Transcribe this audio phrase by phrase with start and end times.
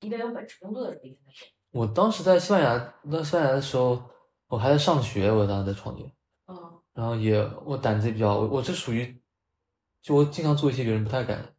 [0.00, 1.54] 一边有本职工作的时候一边在创业。
[1.70, 2.78] 我当时在西班牙，
[3.10, 4.02] 在西班牙的时候，
[4.46, 6.04] 我还在上学，我当时在创业，
[6.46, 6.56] 嗯
[6.94, 9.20] 然后也我胆子也比较，我我是属于，
[10.02, 11.54] 就我经常做一些别人不太敢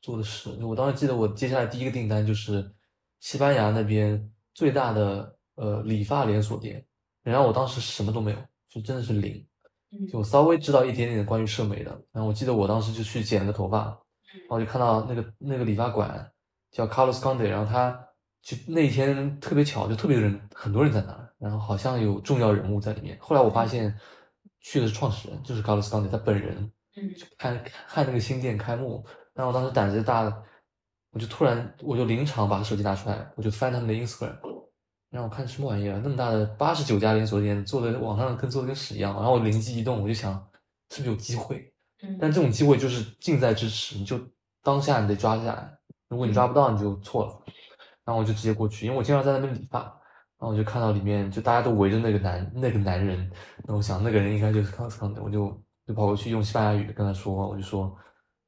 [0.00, 0.56] 做的事。
[0.56, 2.74] 就我当时记得我接下来第一个订单就是
[3.20, 6.84] 西班牙那边最大的呃理发连锁店，
[7.22, 8.38] 然后我当时什么都没有，
[8.68, 9.46] 就真的是零。
[9.92, 16.32] 嗯就我稍微知道一点点关于社媒的，然后我记得我当时就去剪了个头发，然后就看到那个那个理发馆
[16.74, 17.96] 叫 Carlos Conde，然后他
[18.42, 23.16] 就那天特别巧，就特别人很多人在那儿，然后好像有重要人物在里面。
[23.20, 23.96] 后来我发现
[24.60, 30.42] 去的是创始人，就是 Carlos Conde 他本人，嗯看看那个新店开幕，然后我当时胆子就大了，
[31.12, 34.36] 我就突然我就临场把手机拿出来，我就翻他们的 Instagram，
[35.10, 40.34] 然后我看什么玩意儿，那么大的八十九家连锁店做的网上跟做的跟屎一样，然后我灵机一动，我就想
[40.90, 41.72] 是不是有机会？
[42.02, 44.20] 嗯但这种机会就是近在咫尺，你就
[44.62, 45.72] 当下你得抓下来，
[46.08, 47.42] 如果你抓不到你就错了。
[48.04, 53.18] 然后我就直接过去，因为我经常在那边理发，然后我就看到里面就大家都围着那个男那个男人，
[53.64, 55.48] 然后我想那个人应该就是 c o s c o n 的，我就
[55.86, 57.96] 就跑过去用西班牙语跟他说，我就说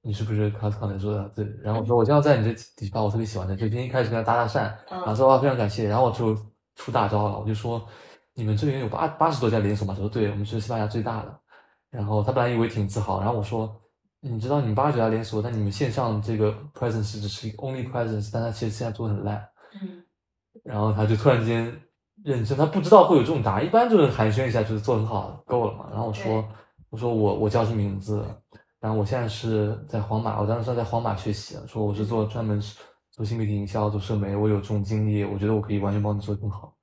[0.02, 1.26] 你是不是 c o s c o n 的说的？
[1.30, 2.50] 对，然后我说我经常在你这
[2.84, 4.60] 理发，我特别喜欢的，就今天一开始跟他搭搭讪，
[4.90, 6.36] 然后嗯说啊非常感谢，然后我就
[6.74, 7.82] 出大招了，我就说
[8.34, 9.94] 你们这边有八八十多家连锁嘛？
[9.94, 11.40] 他说对，我们是西班牙最大的。
[11.88, 13.74] 然后他本来以为挺自豪，然后我说
[14.28, 19.48] 你知道你们八十九家连锁，但你们线上这个 presence 只是一个 only presence，但他其实现在做的很烂。
[19.80, 20.02] 嗯
[20.64, 21.64] 然后他就突然间
[22.24, 25.86] 认真，他不知道会有这种答案，一般就是寒暄一下，就是做得很好，够了嘛。
[25.90, 26.48] 然后我说
[26.90, 28.24] 我说我我叫什么名字，
[28.80, 32.60] 然后我现在是在皇马，我当时在皇马学习，说我是做专门
[33.12, 36.74] 做新媒体营销、做社媒，我有这种经历，我觉得我可以完全帮你做得更好。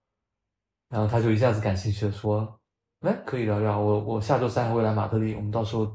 [0.88, 2.60] 然后他就一下子感兴趣的说，
[3.02, 5.94] 哎，可以聊聊，我我下周三会来马德里，我们到时候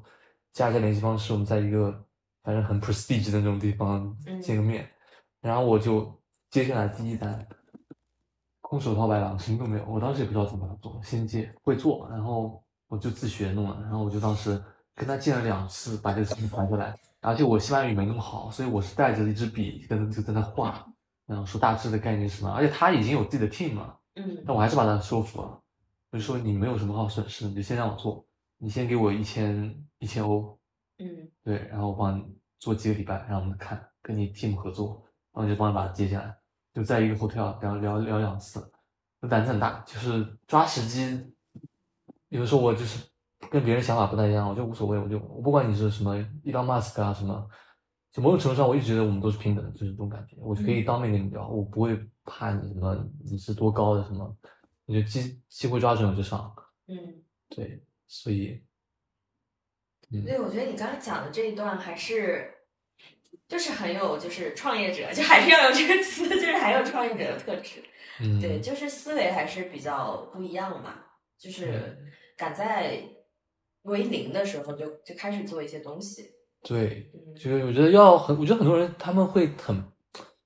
[0.52, 1.92] 加一下联系方式，我们在一个
[2.42, 4.88] 反正很 prestige 的那种地方嗯见个面。
[5.40, 6.12] 然后我就
[6.50, 7.46] 接下来第一单，
[8.60, 9.84] 空手套白狼，什么都没有。
[9.86, 13.78] 我当时也不知道怎么做，先接会做，然后我就自学弄了。
[13.82, 14.60] 然后我就当时
[14.94, 16.98] 跟他见了两次，把这个事情传下来。
[17.20, 20.86] 而且我西班牙语没那么好，所以我是带着一支笔跟就在那画，
[21.26, 22.50] 然后说大致的概念是什么。
[22.50, 25.60] 而且他已经有自己的 team 了，嗯但我还是把他说服了。
[26.10, 28.24] 我就说你没有什么好损失的，你就先让我做，
[28.58, 30.58] 你先给我一千一千欧，
[30.98, 31.30] 嗯。
[31.42, 32.24] 对，然后我帮你
[32.58, 35.02] 做几个礼拜，让我们看，跟你 team 合作，
[35.32, 36.36] 然后就帮你把它接下来，
[36.74, 38.70] 就在一个 hotel 聊聊聊两次，
[39.20, 41.32] 我胆子很大，就是抓时机，
[42.28, 43.08] 有的时候我就是
[43.50, 47.48] 跟别人想法不太一样，我就无所谓，我就我不管你是什么一 l 马斯 Musk 啊什么，
[48.10, 50.84] 就某种程度上我一直觉得我们都是平等的，就是这种感觉，我就可以嗯。
[50.84, 54.36] 当面跟你聊，我不会怕你什么你是多高的什么，
[54.84, 56.52] 你就机机会抓准我就上，
[56.88, 57.22] 嗯。
[57.48, 58.60] 对，所以，
[60.10, 62.50] 嗯，对，我觉得你刚才讲的这一段还是，
[63.46, 67.84] 就是很有就是创业者，就还是要有这个词，就是还有创业者的特质。
[68.20, 70.94] 嗯，对，就是思维还是比较不一样嘛，
[71.38, 71.96] 就是
[72.36, 73.00] 赶在
[73.82, 76.30] 为零的时候就就开始做一些东西。
[76.62, 79.80] 对，嗯就是我觉得要很，我觉得很多人他们会很，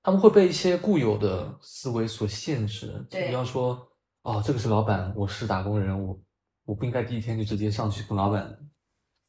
[0.03, 2.93] 他们会被一些固有的思维所限制。
[3.09, 3.89] 比方说，
[4.23, 6.21] 哦，这个是老板，我是打工人，我
[6.65, 8.59] 我不应该第一天就直接上去跟老板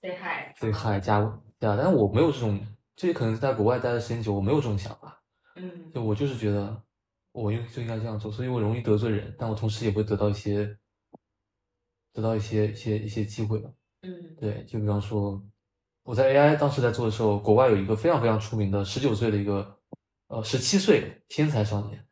[0.01, 1.21] 对嗨，对嗨加
[1.59, 2.59] 加，但是我没有这种，
[2.95, 5.21] 这也可能是在国外待的时间久，我没有这种想法。
[5.55, 6.81] 嗯就我就是觉得
[7.31, 10.77] 我应就应该这样做，所以我容易得罪人，但我同时也会得到一些
[12.11, 13.69] 得到一些一些一些机会吧。
[14.01, 15.41] 嗯对，就比方说，
[16.03, 19.79] 我在 AI 当时在做的时候，国外有一个非常非常出名的十九岁的一个，
[20.27, 22.05] 呃，十七岁天才少年，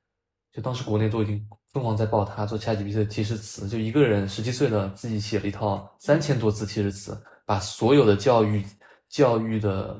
[0.51, 8.65] 就当时国内都已经疯狂在报他做 ChatGPT 的提示词，就一个人十七岁的自己写了一套三千多字提示词，把所有的教育
[9.09, 9.99] 教育的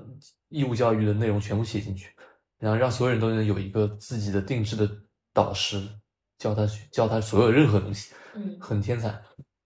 [0.49, 2.09] 义务教育的内容全部写进去，
[2.59, 4.89] 然后让所有人都能有一个自己的定制的
[5.33, 5.81] 导师，
[6.37, 8.13] 教他教他所有任何东西。
[8.33, 9.13] 嗯很天才，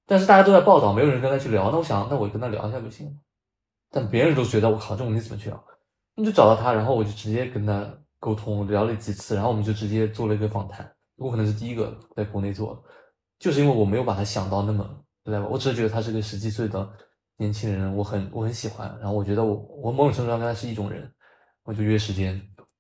[0.08, 1.70] 但是大家都在报道，没有人跟他去聊。
[1.70, 3.14] 那我想，那我跟他聊一下就行了。
[3.92, 5.66] 但别人都觉得我靠，这种你怎么去聊？
[6.16, 7.88] 你就找到他，然后我就直接跟他
[8.20, 10.95] 沟通，聊了几次，然后我们就直接做了一个访谈。
[11.18, 12.82] 我可能是第一个在国内做的，
[13.40, 16.90] 就是因为我没有把他想到那么 level，我只是觉得他是个十几岁的
[17.38, 21.12] 年轻人，我很我很喜欢，然后我觉得我我某种程度上跟他是一种人，
[21.64, 22.34] 我就约时间，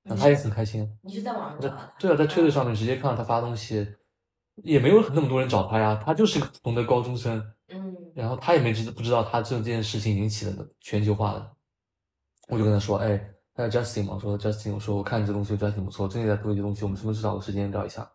[0.03, 0.89] 然后他也很开心。
[1.01, 1.59] 你是在网上？
[1.97, 3.87] 对啊，在推特上面直接看到他发东西，
[4.63, 7.37] 也没有那么多人找他呀，他就是个普通的高中生，
[7.69, 11.51] 嗯然后他也没知不知道他这件事情引起了全球化的，
[12.47, 13.19] 我就跟他说，哎，
[13.55, 18.09] 那 Justin 嘛，我说 Justin，我说我看你这东西，我觉得还挺不错，最近在做一些东西，我们什么时候找个时间聊一下？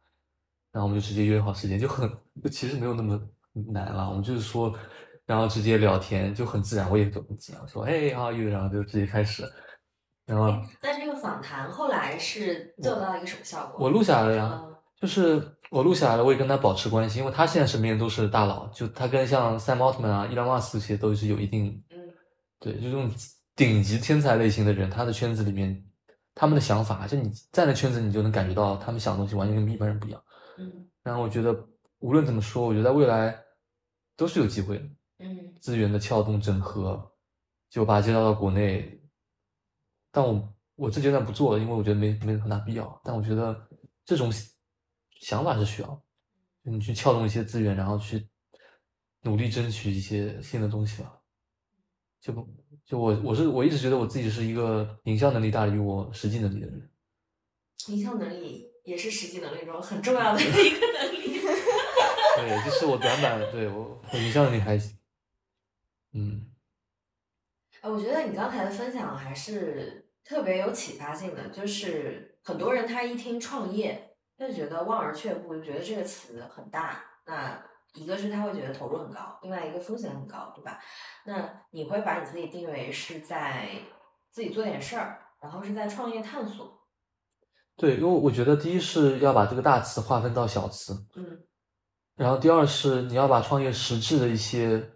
[0.72, 2.08] 然后我们就直接约好时间，就很
[2.42, 3.20] 就其实没有那么
[3.72, 4.72] 难了，我们就是说，
[5.26, 8.48] 然后直接聊天就很自然，我也就很自然，说，哎，how are you？
[8.48, 9.44] 然后就直接开始，
[10.26, 10.48] 然后
[10.82, 13.86] 那这个访谈后来是做到一个什么效果？
[13.86, 21.96] 我录下来了呀，嗯就是我录下来了，我也跟他保持关系，因为他现在身边都是大佬，就他跟像 Sam Altman 啊、伊朗马斯克这些都是有一定嗯
[22.58, 23.10] 对，就这种
[23.56, 25.82] 顶级天才类型的人，他的圈子里面，
[26.34, 30.22] 他们的想法，就你在那圈子，你就能感觉到他们想的东西完全跟一般人不一样。
[30.60, 31.68] 嗯然后我觉得
[32.00, 33.36] 无论怎么说，我觉得在未来
[34.16, 34.84] 都是有机会的，
[35.18, 37.12] 嗯资源的撬动整合，
[37.70, 39.00] 就把它介绍到国内。
[40.12, 43.00] 但我我这阶段不做了，因为我觉得没没很大必要。
[43.04, 43.68] 但我觉得
[44.04, 44.30] 这种
[45.20, 45.88] 想法是需要，
[46.64, 48.28] 就你去撬动一些资源，然后去
[49.22, 51.16] 努力争取一些新的东西吧。
[52.20, 52.46] 就不
[52.84, 56.90] 就我我是我一直觉得我自己是一个营销能力大于我实际能力的人。
[57.88, 61.40] 营销能力也是实际能力中很重要的一个能力。
[62.36, 64.96] 对，就是我短板，对我我营销能力还行。
[66.12, 66.50] 嗯，
[67.82, 77.04] 呃，我觉得你刚才的分享还是特别有启发性的，就是很多人他一听创业，他就觉得望而却步，就觉得这个词很大。
[77.26, 77.62] 那
[77.94, 80.80] 一个是他会觉得投入很高，另外一个风险很高，对吧？
[81.26, 83.68] 那你会把你自己定位是在
[84.30, 86.79] 自己做点事儿，然后是在创业探索。
[87.80, 91.38] 对，因为我觉得第一是要把这个大词划分到小词，嗯
[92.14, 94.86] 然后第二是你要把创业实质的一些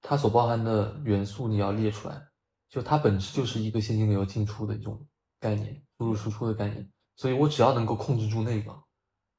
[0.00, 2.28] 它所包含的元素你要列出来，
[2.70, 5.06] 就它本质就是一个现金流进出的一种
[5.38, 6.90] 概念，输入输出的概念。
[7.16, 8.74] 所以我只要能够控制住那个，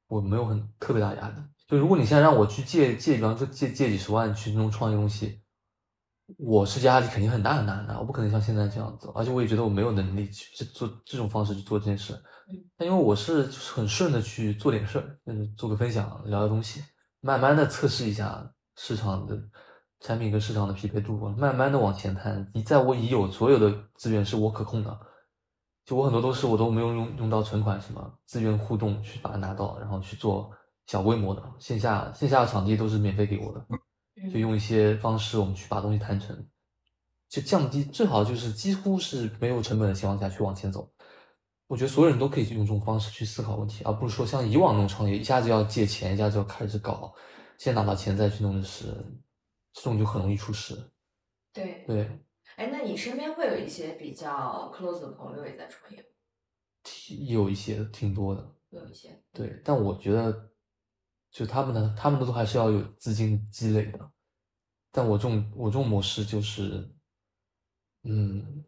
[0.06, 1.34] 我没有很特别大压力。
[1.66, 5.42] 就如果你现在让我去借借，比方说借借几十万去弄创业东西，
[6.38, 12.12] 我是压力肯定很大很大很大，我不可能像现在这样子，而且我也觉得我没有能力去去做这种方式去做这件事。
[12.48, 16.82] 嗯，但因为我是就是很顺的去做点事儿，嗯，做个分享，聊聊东西，
[17.20, 19.38] 慢慢的测试一下市场的
[20.00, 22.50] 产品跟市场的匹配度，慢慢的往前探。
[22.54, 24.98] 你在我已有所有的资源是我可控的，
[25.84, 30.50] 就我很多都是我都没有用用到存款什么资源互动去把它拿到，然后去做
[30.86, 33.64] 小规模的线下线下的场地都是免费给我的，
[34.16, 36.46] 就嗯用一些方式我们去把东西谈成，
[37.28, 40.92] 就降低最好就是几乎是没有成本的情况下去往前走。
[41.66, 47.14] 我觉得所有人都可以用这种方式去思考问题，而不是说像以往那种创业，一下子要借钱，一下子要开始搞，
[47.56, 48.94] 先拿到钱再去弄的事，
[49.72, 50.76] 这种就很容易出事。
[51.52, 51.82] 对。
[51.86, 52.20] 对，
[52.56, 56.04] 哎，那你身边会有一些比较 close 的朋友也在创业吗？
[56.82, 59.22] 挺有一些挺多的，有一些。
[59.32, 60.51] 对，但我觉得，
[61.32, 64.12] 就他们呢，他们都还是要有资金积累的。
[64.90, 66.86] 但我这种我这种模式就是，
[68.02, 68.62] 嗯，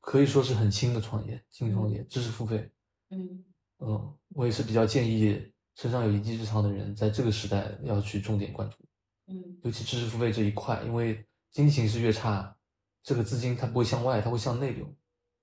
[0.00, 2.72] 可以说是很轻的创业，轻创业，知识付费。
[3.10, 3.44] 嗯
[3.78, 8.78] 嗯，我也是比较建议身上有一技之长的人，在这个时代要去重点关注，
[9.26, 12.56] 嗯尤其知识付费这一块，因为经济形势越差，
[13.02, 14.90] 这个资金它不会向外，它会向内流，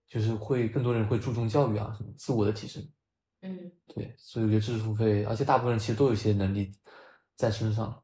[0.07, 2.83] 就是会更多人会注重教育啊，什么自我的提升。
[3.43, 6.71] 嗯对，所以我觉得知识付费，而且大部分人其实都有一些能力
[7.35, 8.01] 在身上，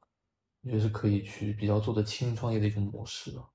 [0.61, 3.49] 我觉得是可以去比较做的轻创业的一种模式吧。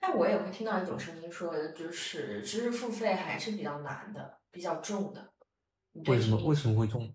[0.00, 5.32] 但我也会听到一种声音说，就是知识付费还是比较难的，比较重的。
[6.06, 7.14] 为什么为什么会重？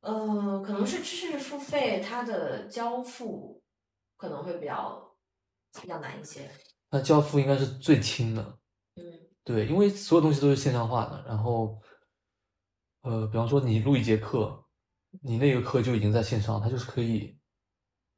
[0.00, 3.62] 呃，可能是知识付费它的交付
[4.16, 5.14] 可能会比较
[5.80, 6.50] 比较难一些。
[6.90, 8.58] 那交付应该是最轻的，
[8.96, 9.02] 嗯
[9.44, 11.80] 对，因为所有东西都是线上化的，然后，
[13.02, 14.64] 呃，比方说你录一节课，
[15.22, 17.36] 你那个课就已经在线上，它就是可以，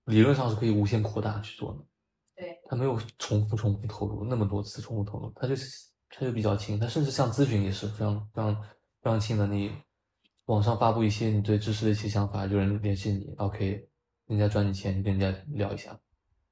[0.07, 1.85] 理论上是可以无限扩大去做的。
[2.35, 8.55] 对，它没有重复重复投入那么多次重复投入，它就是它就比较轻，它甚至像咨询也是非常非常
[9.01, 9.47] 非常轻的。
[9.47, 9.73] 你
[10.47, 13.89] 网上发布一些你对知识的一些想法，有人联系你，OK，
[14.27, 15.99] 人家赚你钱，你跟人家聊一下，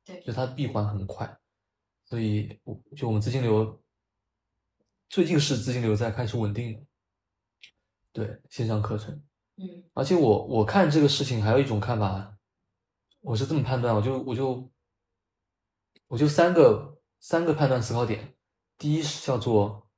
[0.04, 1.36] 对就它闭环很快，
[2.04, 2.60] 所以
[2.96, 3.82] 就我们资金流
[5.08, 6.86] 最近是资金流在开始稳定了，
[8.12, 9.14] 对线上课程，
[9.56, 9.84] 嗯。
[9.94, 12.36] 而且我我看这个事情还有一种看法，
[13.20, 14.70] 我是这么判断，我就我就
[16.08, 18.34] 我就三个三个判断思考点，
[18.78, 19.88] 第一是叫做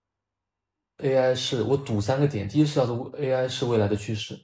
[0.99, 4.39] AI 是我赌三个点，第一是叫做 AI 是未来的趋势，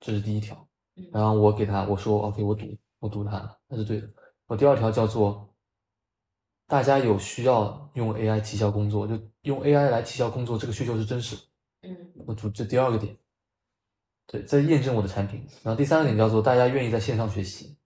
[0.00, 1.08] 这是第一条，嗯。
[1.12, 2.66] 然后我给他我说 OK 我赌
[2.98, 4.08] 我赌它那是对的，
[4.46, 5.54] 我第二条叫做
[6.66, 11.42] 大家有需要用 AI 提效工作，就用 AI 来提效工作这个需求是真实的。
[11.82, 11.96] 嗯
[12.26, 13.16] 我主这第二个点，
[14.26, 15.46] 对，在验证我的产品。
[15.62, 17.76] 然后第三个点叫做大家愿意在线上学习。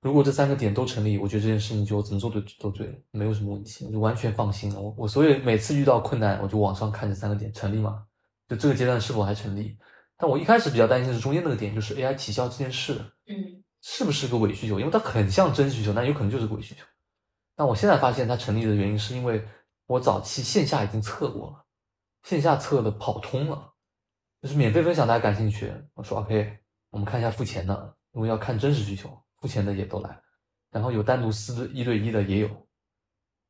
[0.00, 4.80] 如果这三个点都成立，我觉得这件事情就怎么做都都对了，没有什么问题，我就完全放心了。
[4.80, 8.04] 我我所以每次遇到困难，我就往上看这三个点成立吗？
[8.46, 9.78] 就这个阶段是否还成立？
[10.18, 14.78] 但我一开始比较担心的是中间那个点，就是 AI 提效这件事嗯是不是个伪需求？
[14.78, 16.84] 因为它很像真需求，但有可能就是个伪需求。
[17.56, 19.42] 但我现在发现它成立的原因，是因为
[19.86, 21.63] 我早期线下已经测过了，
[22.24, 23.72] 线下测的跑通了，
[24.42, 26.58] 就是免费分享，大家感兴趣，我说 OK，
[26.90, 30.18] 我们看一下付钱的，因为要看真实需求，付钱的也都来，
[30.70, 32.48] 然后有单独私一对一的也有，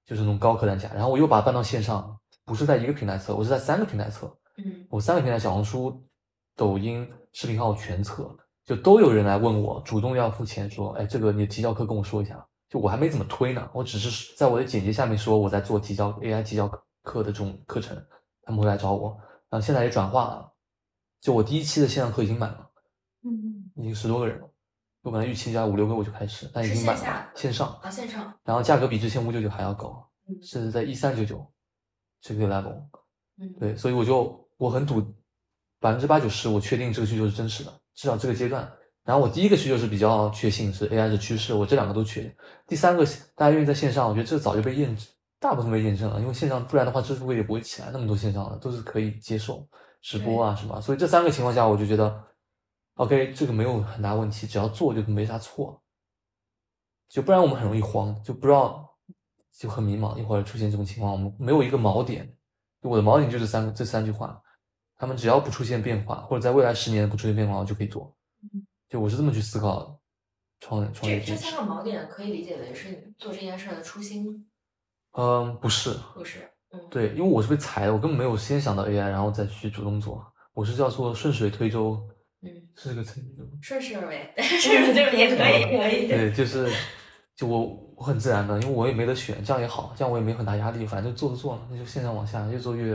[0.05, 4.27] 就是那种高客单价，然后我又把它搬到线上，不是在一个平台测，我是在三个平台测，
[4.57, 4.87] 嗯。
[4.91, 6.05] 我三个平台，小红书、
[6.57, 12.45] 抖音、视频号全测，就都有人来问我，主动要付钱，说，哎，这个你的提交课跟我说一下。
[12.69, 16.67] 就我还没怎么推呢，我只是在我的简介下面说我在做提交 AI 提交
[17.03, 17.97] 课的这种课程，
[18.45, 19.19] 他们会来找我。
[19.49, 20.53] 然后现在也转化了，
[21.21, 22.71] 就我第一期的线上课已经满了，
[23.25, 24.51] 嗯已经十多个人了。
[25.03, 27.03] 我本来预期加五六个我就开始，但已经满了
[27.35, 31.47] 线，线上，啊线上，然后价格比之前五九九还要高，嗯是在一三九九
[32.21, 32.83] 这个 level。
[33.39, 35.03] 嗯对，所以我就我很赌
[35.81, 38.73] 百分之八九十，我确定这个需求是真实的，至少这个阶段。
[39.03, 42.33] 然后我第一个需求是比较确信是 AI 的趋势，我这两个都确定。
[42.67, 45.07] 第三个大家愿意在线上，我觉得这早就被验证，
[45.45, 49.69] 大部分被验证了，因为线上不然的话支付费也不会起来，那么多线上的都是可以接受
[50.01, 52.25] 直播啊什么，所以这三个情况下我就觉得
[52.95, 55.83] ，OK 这个没有很大问题，只要做就没啥错。
[57.11, 58.97] 就不然我们很容易慌，就不知道
[59.53, 62.35] 就很迷茫，一会儿出现这种情况，我们没有一个锚点。
[62.81, 64.43] 我的锚点就是三个这三句话，
[64.97, 68.17] 他们只要不出现变化，或者在未来十年不出现变化，我就可以做。
[68.89, 70.01] 就我是这么去思考
[70.61, 71.37] 创创业这这。
[71.37, 74.47] 三个锚点可以理解为是你做这件事的初心，
[75.17, 76.41] 嗯，不是，不是？
[76.73, 80.25] 嗯，对，因为我是被裁的，我根本没有先想到 AI，然后再去主动做。
[80.53, 82.01] 我是叫做顺水推舟，
[82.43, 83.47] 嗯，是这个成语吗？
[83.63, 86.07] 顺势而为，顺势就是也可以，可以。
[86.11, 86.69] 对，就是
[87.37, 92.93] 就我我很自然的，因为我也没得选，这样也好，这样我也没很大压力，反正做就做了，那就现在往下，越做越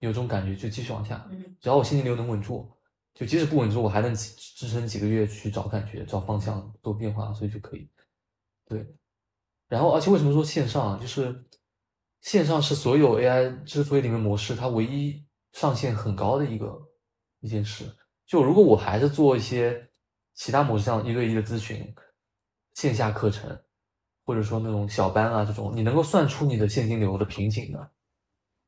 [0.00, 1.26] 有这种感觉，就继续往下。
[1.30, 2.70] 嗯只要我现金流能稳住，
[3.14, 7.90] 就即使不稳住，我还能支支撑几个月去找感觉、找方向、做变化，所以就可以。
[8.66, 8.86] 对，
[9.70, 10.98] 然后而且为什么说线上啊？
[11.00, 11.44] 就是
[12.22, 16.76] 线上是所有 AI 支付里面模式它唯一上限很高的一个
[17.38, 17.84] 一件事。
[18.26, 19.88] 就如果我还是做一些
[20.34, 21.94] 其他模式，像一对一的咨询、
[22.74, 23.56] 线下课程，
[24.24, 27.90] 或者说那种小班啊这种，你能够算出你的现金流的瓶颈的。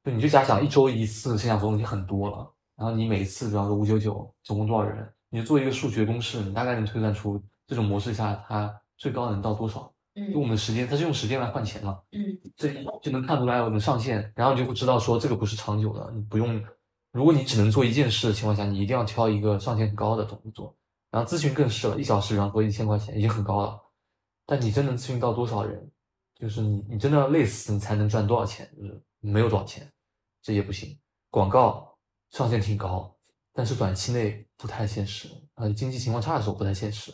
[0.04, 9.92] 就你就假想一周一次线下活动已经很多了，然后你每次比方说五九九，总共多少人，你就做一个数学公式，你大概能推算出这种模式下它最高能到多少。
[10.14, 16.62] 因为我嗯们的时间，他是用时间来换钱嘛，嗯这就能看出来我们上限，然后你就会知道说这个不是长久的，你不用，
[17.12, 20.76] 如果你只能做一件事的情况下，你一定要挑一个上限很高的东西做。
[21.10, 23.80] 然后咨询更是了，一小时比方说一千块钱已经很高了，
[24.46, 25.90] 但你真能咨询到多少人？
[26.34, 28.68] 就是你你真的要累死，你才能赚多少钱？
[28.76, 29.90] 就是没有多少钱，
[30.42, 30.98] 这也不行。
[31.30, 31.96] 广告
[32.30, 33.14] 上限挺高，
[33.52, 37.12] 但是短期内不太现实，呃，经济情况差的时候不太现实。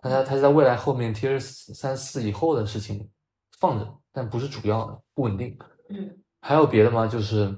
[0.00, 3.10] 它它它是在未来后面 tier 三四以后的事情
[3.58, 5.56] 放着，但不是主要的，不稳定。
[5.88, 7.06] 嗯还有别的吗？
[7.06, 7.54] 就是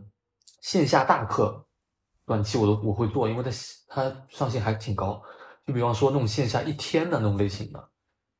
[0.61, 1.65] 线下大课，
[2.27, 3.51] 短期我都我会做，因为它
[3.87, 5.23] 它上限还挺高。
[5.65, 7.89] 就比方说那种线下一天的那种类型的，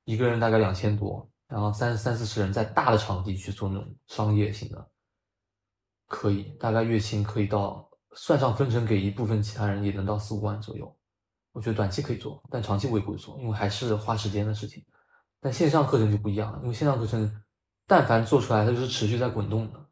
[0.05, 4.91] 一个人大概两千多，然后三三四十人在大的场地去做那种商业型的，
[6.09, 10.93] 可以，大概月薪可以到算上分成给一部分其他人也能到四五万左右。
[11.53, 14.85] 我觉得短期可以做，但长期我也不会做，因为还是花时间的事情。
[15.41, 17.43] 但线上课程就不一样了，因为线上课程
[17.87, 19.87] 但凡做出来，它就是持续在滚动的。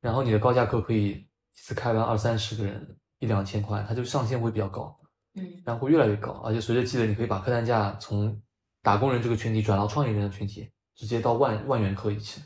[0.00, 4.98] 然后你的高价课可以一次开完二三十个人，一两千块，它就上限会比较高，
[5.34, 6.32] 嗯然后会越来越高。
[6.44, 8.40] 而且随着积累，你可以把客单价从
[8.82, 12.40] 打工人这个群体转到创业人的群体，直接到万万元课一起，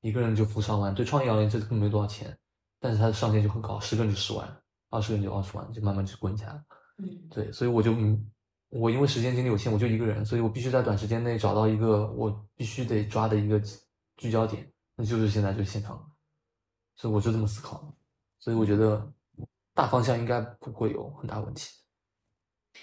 [0.00, 0.94] 一个人就付上万。
[0.94, 2.36] 对创业而言，这根本没多少钱，
[2.80, 6.62] 但是它的上限就很高，十个人就十万，二十个人就二十万，就慢慢就滚起来了。
[6.98, 7.28] 嗯。
[7.30, 8.30] 对，所以我就嗯，
[8.70, 13.60] 我因为时间精力有限，我就一个人，所以我必须在短时间内找到一个我必须得抓的一个
[14.16, 16.10] 聚焦点，那就是现在就是现场，
[16.96, 17.94] 所以我就这么思考，
[18.38, 19.12] 所以我觉得
[19.74, 21.70] 大方向应该不会有很大问题。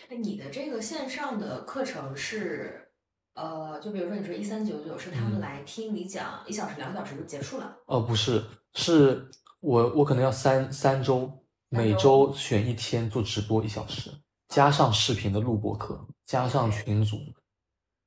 [0.10, 2.91] 那，你的这个线上的课程是，
[3.36, 5.41] 呃，就比如说你说一三九九是他们嗯。
[5.41, 8.43] 来听你讲一小时、两小时就结束了，哦，不是，
[8.74, 9.29] 是
[9.60, 14.12] 我我可能要三三周，每周周选一天做直播一小时，
[14.48, 17.17] 加上视频的录播课，加上群组。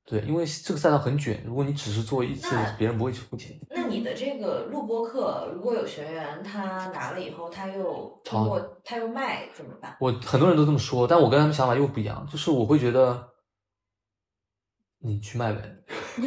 [0.05, 2.49] 对，因为这个赛道很卷，如果你只是做一次，
[2.79, 3.55] 别人不会去付钱。
[3.69, 9.95] 那你的这个录播课，如果有学员他拿了以后，他又通过他又卖怎么办？
[9.99, 13.29] 我很多人都这么说，但我跟他们想法又不一样，就是我会觉得，
[14.99, 15.61] 你去卖呗。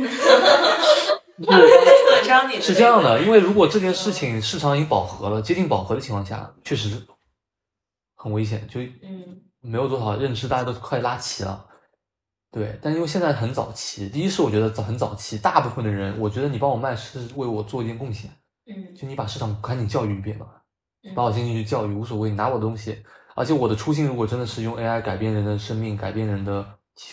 [2.60, 7.04] 是这样的，因为如果这件事情市场已经饱和了，接近饱和的情况下，确实
[8.22, 11.66] 很危险，就嗯没有多少认知，大家都快拉齐了。
[12.52, 18.30] 对，但因为现在很早期，第一是我觉得早很早期，大部分的人，我觉得你帮我卖是为我做一件贡献，
[18.66, 20.62] 嗯就你把市场赶紧教育一遍吧，
[21.02, 23.02] 嗯把我进去教育无所谓，你拿我的东西，
[23.34, 26.64] 而且我的初心如果真的是用 AI 改变人的生命，改变人的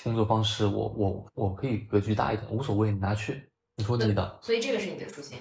[0.04, 5.40] 工作方式，我我我可以格局大一点，无所谓，你拿去，你说你的，所以这个是你的初心。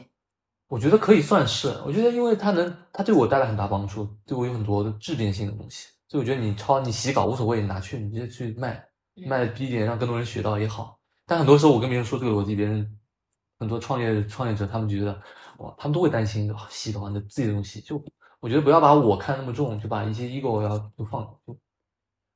[0.69, 8.75] 我觉得可以算是，我觉得因为它能，它对我带来很大帮助，对我有很多的质变性的东西，所以我觉得你抄你洗稿无所谓，你拿去，你直接去卖，
[9.17, 10.99] 嗯卖的低一点，让更多人学到也好。
[11.27, 12.99] 但很多时候我跟别人说这个逻辑，别人
[13.59, 15.19] 很多创业创业者他们觉得
[15.59, 18.03] 哇，他们都会担心洗稿你的自己的东西，就
[18.41, 21.59] 我觉得不要把我看那么重，就把一些 ego 要就放就。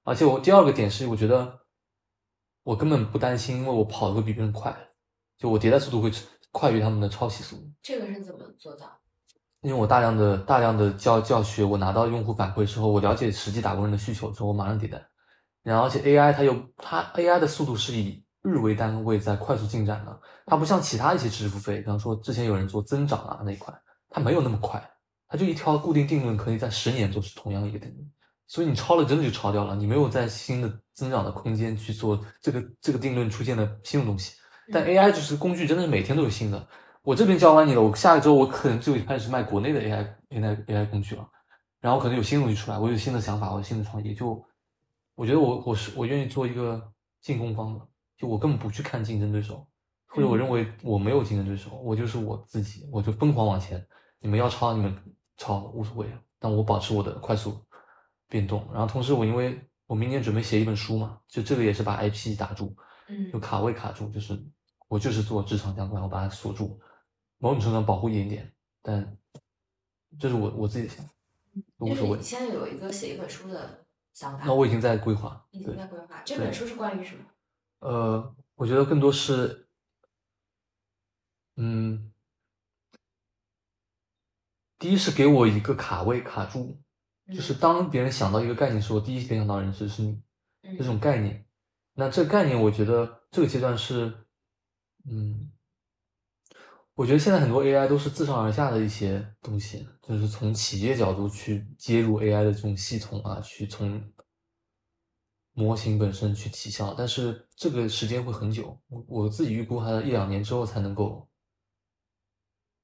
[0.05, 1.61] 而且我第二个点是，我觉得
[2.63, 4.75] 我根本不担心，因为我跑的会比别人快，
[5.37, 6.11] 就我迭代速度会
[6.53, 7.63] 快于他们的抄袭速度。
[7.83, 8.87] 这个是怎么做到？
[9.63, 15.01] 因为我大量的大量的教教学，我拿到用户反馈之后，我了解实际打工人的需求之后，我马上迭代。
[15.63, 23.73] 然后而且 AI 它又它 AI 的速度是以日为单位在快速进展的，它不像其他一些知识付费，比方说之前有人做增长啊那一块，
[24.11, 24.83] 它没有那么快，
[25.29, 28.11] 它就一条固定定论可以在十年做是同样一个定论，
[28.49, 34.35] 所以你抄了真的就抄掉了，你没有在新的增长的空间去做这个这个定论出现的新的东西。
[34.73, 36.67] 但嗯 AI 就是工具，真的是每天都有新的。
[37.03, 41.29] 我这边教完你了，我下一周我可能就开始卖国内的 AI AI AI 工具了，
[41.81, 44.43] 然后可能有新东西出来，我有新的想法，我有新的创意，就
[45.15, 46.81] 我觉得我我是我愿意做一个
[47.21, 47.87] 进攻方的，
[48.17, 49.67] 就我根本不去看竞争对手，
[50.07, 53.85] 或者我认为我没有竞争对手，我就是我自己，我就疯狂往前。
[54.21, 54.97] 你们要抄你们
[55.37, 56.07] 抄无所谓，
[56.39, 57.61] 但我保持我的快速
[58.29, 58.65] 变动。
[58.73, 62.73] 然后同时我因为我明年准备写一本书嘛，就这个也是把 IP 打住，
[63.09, 64.41] 嗯就嗯卡位卡住，就是
[64.93, 66.79] 我就是做职场相关，我把它锁住，
[67.39, 69.17] 某种程度上保护一点点，但
[70.21, 71.13] 这是我我自己的想法，
[71.79, 72.23] 无所谓就是你。
[72.23, 76.21] 现在有一个写一本书的想法，那我已经在规划，已经，在规划。
[76.27, 77.25] 这本书是关于什么？
[77.79, 79.67] 呃，我觉得更多是，
[81.57, 82.13] 嗯，
[84.79, 86.79] 第一是给我一个卡位卡住，
[87.29, 90.23] 就是当别人想到一个概念的时候，第一联想到的人是是你，
[90.65, 91.47] 嗯这种概念。
[91.95, 94.22] 那这个概念，我觉得这个阶段是，
[95.05, 95.51] 嗯，
[96.95, 104.03] 我觉得现在很多 AI 都是自上而下的一些东西，就是从企业角度去接入 AI 的这种系统啊，去从
[105.55, 111.29] 模型本身去提效，但是这个时间会很久，我我自己预估还要一两年之后才能够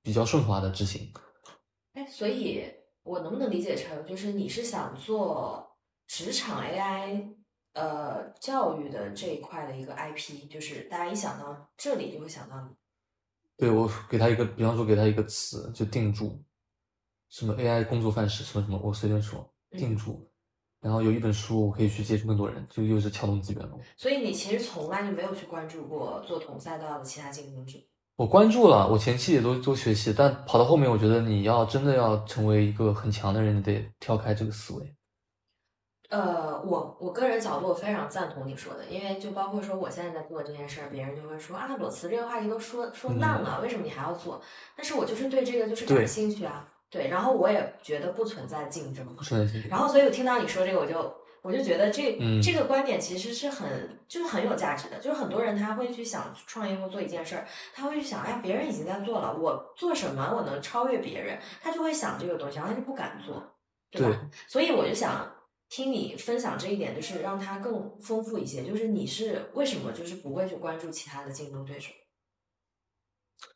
[0.02, 1.12] 比较顺滑的执行。
[1.94, 2.64] 哎，所以
[3.02, 7.34] 我能不能理解成，就是你是想做职场 AI
[7.78, 12.74] 呃教育的这一块的一个 IP，就是大家一想到这里就会想到你。
[13.56, 16.42] 对我给他一个，比方说给他一个词，就定住，
[17.28, 20.28] 什么 AI 工作范式，什么什么，我随便说定住。
[20.80, 23.76] 然后有一本书，我可以去接触更多人，就又是撬动资源了。
[23.96, 27.78] 所以你其实从来就没有去关注过做同赛道的其他竞争者。
[28.14, 34.94] 我关注了，我前期也都都学习，但跑到后面，我觉得你要真的要成为一个很强的人，你得跳开这个思维。
[36.08, 44.40] 呃，我我个人角度我非常赞同你说的，因为就包括说我现在在做这件事儿，别人就会说啊，裸辞这个话题都说说烂了，为什么你还要做？
[44.74, 49.70] 但是我就是对这个就是感兴趣啊，对，然后我也觉得不存在竞争，不存在竞争。
[49.70, 61.38] 然后所以我听到你说这个，我就我就觉得这、嗯这个观点其实是很就是很有价值的，就是很多人他会去想创业或做一件事儿，他会去想，哎呀，别人已经在做了，我做什么我能超越别人？
[61.62, 63.42] 他就会想这个东西，然后他就不敢做，
[63.90, 64.08] 对吧？
[64.08, 65.30] 对所以我就想
[65.68, 68.64] 听你分享这一点，就是让它更丰富一些。
[68.64, 71.90] 就是你是为什么就是不会去关注其他的竞争对手？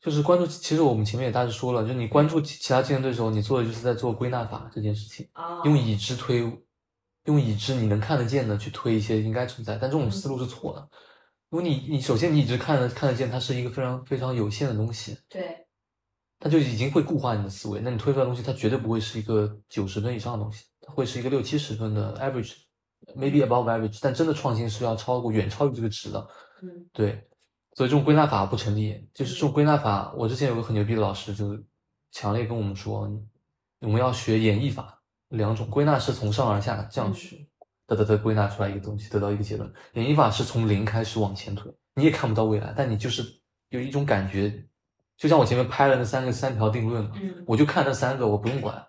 [0.01, 6.39] 就是关注，其实我们前面也大致说了，就是你关注其其他竞争对手，你做的就是在做归纳法这件事情，啊，用已知推，
[7.25, 10.89] 用已知你能看得见的去推一些应该存在，但这种思路是错的。
[11.51, 15.67] 因为你你首先你已知看得看得见，它是一个非常非常有限的东西，对，
[16.39, 17.81] 它就已经会固化你的思维。
[17.81, 26.27] 那你推出来的东西，它绝对不会是一个九十分以上的东西，它会是一个六七十分的 average，maybe above average，但真的创新是要超过远超于这个值的。
[26.63, 27.27] 嗯对，
[27.75, 29.09] 所以这种归纳法不成立。
[29.13, 31.65] 就是这种归纳法，我之前有个很牛逼的老师，就是
[32.13, 33.11] 强烈跟我们说，
[33.81, 37.49] 我们要学演绎法，两种归纳是从上而下这样去，
[37.87, 39.73] 得得得归纳出来一个东西，得到一个结论。
[39.95, 43.25] 演绎法是从零开始往前推，你也看不到未来，但你就是
[43.71, 44.65] 有一种感觉，
[45.17, 48.87] 就像我前面拍了那三个三条定论嘛，嗯我就看那三个，我不用管，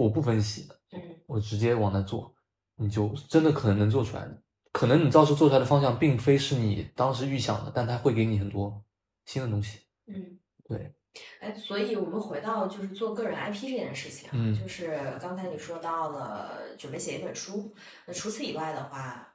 [0.00, 2.34] 我不分析，嗯我直接往那做，
[2.76, 4.42] 你就真的可能能做出来的。
[4.72, 8.82] 可能你到时候做出来的方向并非是你当时预想的，但它会给你很多
[9.26, 9.80] 新的东西。
[10.06, 10.38] 嗯。
[10.64, 10.94] 对，
[11.40, 17.74] 哎，所以我们回到就是做个人 IP 这件事情啊，嗯就是刚才你说到了准备写一本书，
[18.06, 19.34] 那除此以外的话，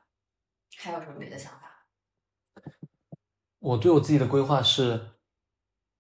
[0.77, 1.85] 还有什么别的想法？
[3.59, 4.99] 我对我自己的规划是，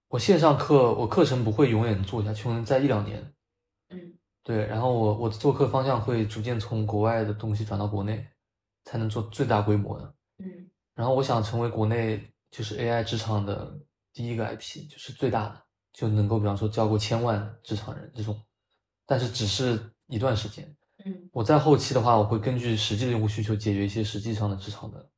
[0.07, 3.34] 我线上课，我课程不会永远做下去，可能在一两年。
[4.45, 8.25] 嗯对，然后我我的做客方向会逐渐从国外的东西转到国内，
[8.83, 10.13] 才能做最大规模的。
[10.37, 13.77] 嗯然后我想成为国内就是 AI 职场的
[14.13, 18.39] 第一个 IP，就是最大的，就能够比方说教过千万职场人这种，
[19.05, 19.77] 但是只是
[20.07, 20.65] 一段时间。
[21.03, 25.09] 嗯我在后期的话，我会根据实际的用户需求解决一些实际上的职场的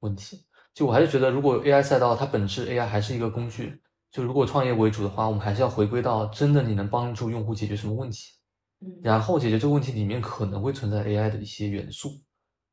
[0.00, 0.46] 问题。
[0.72, 8.32] 就我还是觉得，如果 AI 赛道它本质 AI 还是一个工具，就如果创业为主的话，我们还是要回归到真的你能帮助用户解决什么问题，
[8.80, 12.10] 嗯然后解决这个问题里面可能会存在 AI 的一些元素，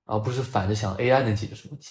[0.05, 1.89] 而不是反着想 AI 能解决什么问题。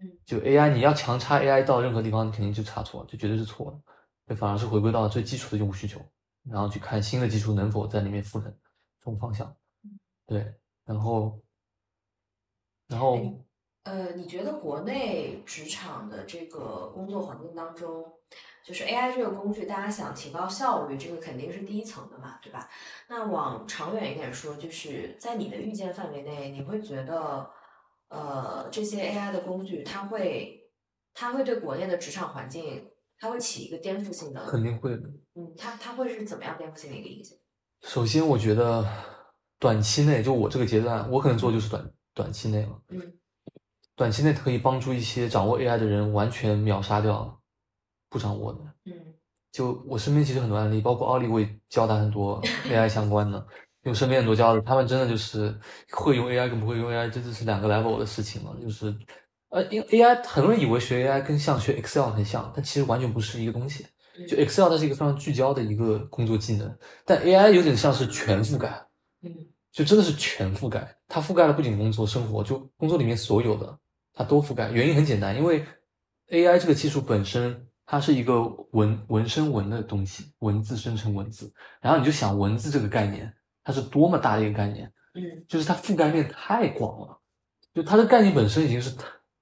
[0.00, 3.80] 嗯就 AI 你要强插 AI 到任何地方，你肯定就插错了，就绝对是错的。
[4.26, 6.00] 就反而是回归到最基础的用户需求，
[6.44, 8.50] 然后去看新的技术能否在里面赋能
[8.98, 9.54] 这种方向。
[10.26, 11.42] 对，然后，
[12.86, 13.44] 然后
[13.84, 18.04] 呃，你觉得国内职场的这个工作环境当中，
[18.62, 22.68] 就是 AI 这个工具，大家想提高效率，这个肯定是第一层的嘛，对吧？
[23.08, 27.50] 那往长远一点说，就是在你的预见范围内，你会觉得，
[28.08, 30.70] 呃，这些 AI 的工具，它会，
[31.14, 35.02] 它会对国内的职场环境，它会起一个颠覆性的，肯定会的。
[35.34, 37.36] 嗯，它它会是怎么样颠覆性的一个影响？
[37.82, 38.86] 首先，我觉得
[39.58, 42.82] 短期内，就我这个阶段，我可能做就是短短期内了。
[42.88, 43.14] 嗯
[44.00, 47.38] 短期内可以帮助一些掌握 AI 的人完全秒杀掉
[48.08, 48.60] 不掌握的。
[48.86, 48.92] 嗯
[49.52, 53.46] 就我身边其实很多案例，包括奥利，我也教他很多 AI 相关的。
[53.84, 55.54] 因为身边很多教的，他们真的就是
[55.90, 58.56] 会用 AI 跟不会用 AI，真的是两个 level 的事情了。
[58.62, 58.96] 就是，
[59.50, 63.84] 呃，因为 AI 很多人以为学 AI 跟像学 Excel 很像，但其实完全不是一个东西。
[64.26, 68.68] 就 Excel 它是一个非常聚焦的一个工作技能，但 AI 有点像是全覆盖，
[69.22, 69.30] 嗯
[69.72, 70.96] 就真的是全覆盖。
[71.06, 73.78] 它覆盖了不仅工作、生活，就工作里面所有的
[74.14, 74.70] 它多覆盖。
[74.70, 75.64] 原因很简单，因为
[76.28, 78.42] AI 这个技术本身它是一个
[78.72, 81.52] 文文生文的东西，文字生成文字。
[81.80, 83.32] 然后你就想文字这个概念，
[83.64, 87.20] 它是多么大的一个概念，嗯就是它覆盖面太广了，
[87.74, 88.94] 就它的概念本身已经是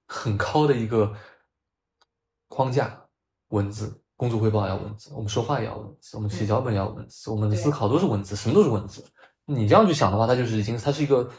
[0.07, 1.13] 很高的一个
[2.47, 3.05] 框架，
[3.49, 4.01] 文字。
[4.19, 9.01] 工作汇报要文字，我们说话也要文字，我们写脚本要文字，我们的思考都是文字，什么都是文字。
[9.45, 11.31] 你这样去想的话，它就是已经它是一个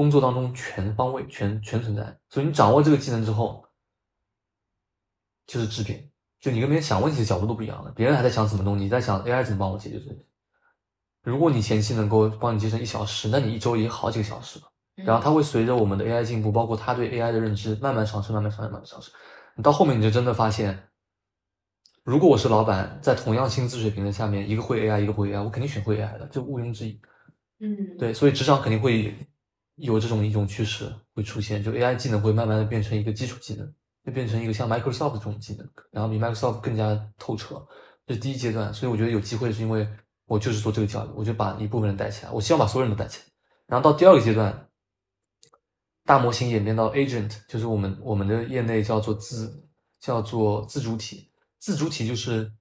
[0.00, 2.18] 工作当中全方位、全全存在。
[2.30, 3.62] 所以你掌握这个技能之后，
[5.46, 6.10] 就是质变，
[6.40, 7.92] 就你跟别人想问题的角度都不一样了。
[7.94, 10.16] 别人还在想怎么弄，你在想 AI 怎么帮我解决这个。
[11.22, 14.72] 如果你前期能够帮你节省一小时，那你一周也好几个小时了。
[15.04, 19.12] 然后它会随着我们的 AI 进步，包括他对 AI 的认知慢慢上升，慢慢上升，慢慢上升。
[19.54, 20.88] 你到后面你就真的发现，
[22.04, 26.98] 如果我是老板，在同样薪资水平的下面，一个会 AI，一个不会 AI，我肯定选会 AI 的，这毋庸置疑。
[27.60, 29.14] 嗯，对，所以职场肯定会
[29.80, 33.66] 有这种一种趋势会出现，就 AI 技能会慢慢的变成一个基础技能，
[34.04, 37.66] 会变成一个像 Microsoft 这种技能，然后比 Microsoft 更加透彻。
[38.06, 39.88] 这是第一阶段，所以我觉得有机会是因为
[40.26, 43.24] 我就是做这个教育，我就把一部分人带起来，我希望把所有人都带起来。
[43.66, 44.68] 然后到第二个阶段，
[46.04, 49.68] 大模型演变到 agent，就是我们我们的业内叫做自
[50.00, 52.52] 叫做自主体，自主体就是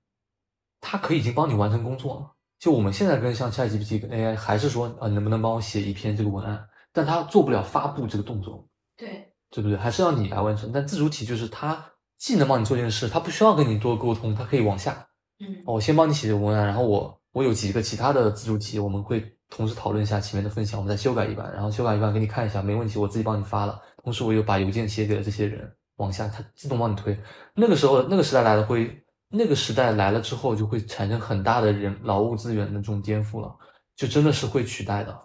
[0.79, 2.31] 它可以已经帮你完成工作了。
[2.59, 6.68] 就我们现在跟像 ChatGPT 跟 AI 还是说啊，能不能帮我写一篇这个文案？
[6.93, 9.77] 但他做不了发布这个动作，对，对不对？
[9.77, 10.71] 还是要你来完成。
[10.71, 11.83] 但自主体就是他
[12.17, 15.05] 既能帮你做这件事，他不需要跟你多沟通，他可以往下。
[15.41, 23.79] 嗯哦我先帮你写这个文案，然后我我有几个其他的自主体，我们会同时讨论一下前面的分享，我们再修改一版，然后修改一版给你看一下，没问题，我自己帮你发了。
[24.03, 27.17] 同时我又把邮件写给了这些人，往下他自动帮你推。
[27.55, 33.55] 那个时候那个时代来了会，那个时代来了之后就会产生很大的人劳务资源的这种颠覆了，
[33.95, 35.17] 就真的是会取代的，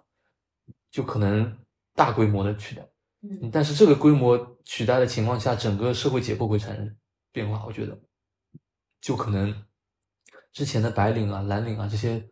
[0.94, 1.58] 就可能
[1.92, 2.88] 大规模的取代。
[3.22, 3.50] 嗯。
[3.50, 6.96] 但是这个规模取代的情况下，整个社会结构会产生
[7.32, 8.00] 变化，我觉得，
[9.00, 9.66] 就可能
[10.52, 12.30] 之前的白领啊、蓝领啊这些，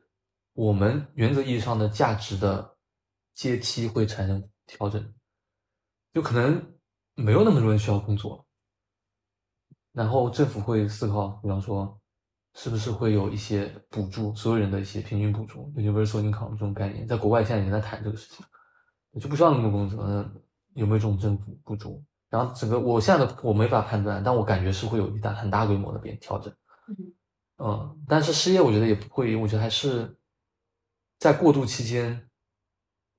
[0.52, 2.76] 我们原则意义上的价值的
[3.34, 5.12] 阶梯会产生调整，
[6.12, 6.74] 就可能
[7.16, 8.46] 没有那么多人需要工作，
[9.90, 12.00] 然后政府会思考，比方说，
[12.54, 18.46] 是不是会有一些补助所有人的一些平均补助，universal income 这种概念，在国外现在也在谈这个事情，
[19.20, 20.30] 就不需要那么多工资，那
[20.74, 22.02] 有没有这种政府补助？
[22.30, 26.52] 然后整个我现在的我没法判断，但我感觉是会有一大很大规模的变调整。
[26.88, 26.96] 嗯
[27.58, 30.16] 嗯，但是失业我觉得也不会，我觉得还是
[31.18, 32.28] 在过渡期间，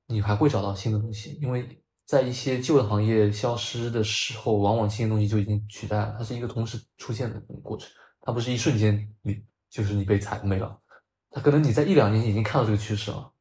[0.07, 10.77] 你还会找到新的东西，因为在一些旧的行业消失的时候，往往新的东西就已经取代了，它是一个同时出现的过程，它不是一瞬间你就是你被裁没了，
[11.29, 13.31] 它可能你在一两年已经看到这个趋势了，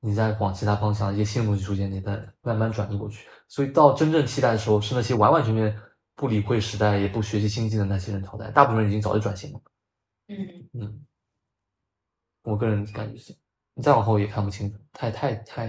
[0.00, 5.76] 你再往其他方向一些新的东西出现，你再慢慢转移过去，所以到真正替代的时候，是那些完完全全
[6.14, 9.60] 不理会时代也不学习新技能的那些人淘汰，大部分人已经早就转型了。
[10.28, 11.06] 嗯嗯，
[12.42, 13.36] 我个人感觉是，
[13.74, 15.66] 你再往后也看不清楚，太太太，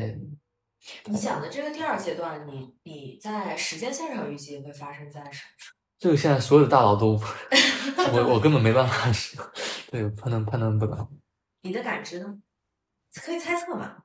[1.06, 5.78] 你讲的这个第二阶段，你你在时间线上预计会发生在什么时候？
[6.00, 7.20] 这个现在所有的大佬都，
[8.13, 9.12] 我我根本没办法，
[9.90, 11.10] 对判断判断不了。
[11.62, 12.38] 你的感知呢？
[13.16, 14.04] 可以猜测嘛？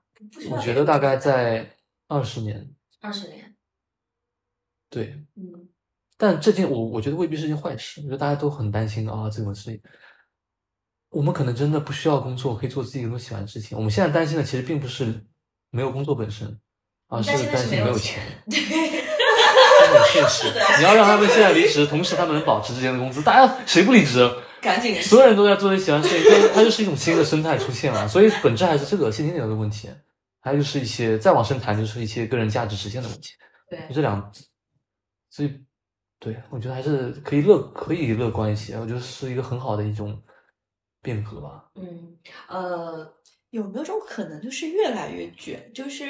[0.50, 1.74] 我觉得大概在
[2.08, 3.54] 二十年，二十年。
[4.90, 5.68] 对，嗯
[6.18, 9.80] 但这件我我觉得未必是件坏事，我觉得大家都很担心啊，这种事情。
[11.10, 13.76] 我们可能真的不需要工作，可以做自己都喜欢的事情。
[13.76, 15.26] 我们现在担心的其实并不是
[15.70, 16.46] 没有工作本身，
[17.08, 18.22] 而你担心的是担心没有钱。
[18.48, 20.46] 对，这很现实。
[20.78, 24.30] 你要让他们现在离职，同时他们能保持之前的工资，大家谁不离职？
[24.60, 28.06] 赶紧所有人都在做自己喜欢的事情，它它就是一种新的生态出现了。
[28.06, 29.90] 所以本质还是这个现金流的问题，
[30.42, 33.30] 还有就是一些再往深谈，就是一些个人价值实现的问题。
[33.70, 34.30] 对这两，
[35.30, 35.64] 所以
[36.18, 40.20] 对我觉得还是可以乐可以乐观一些，我觉得是一个很好的一种
[41.00, 41.70] 变革吧。
[41.76, 43.14] 嗯呃，
[43.50, 45.72] 有没有种可能，就是越来越卷？
[45.72, 46.04] 就是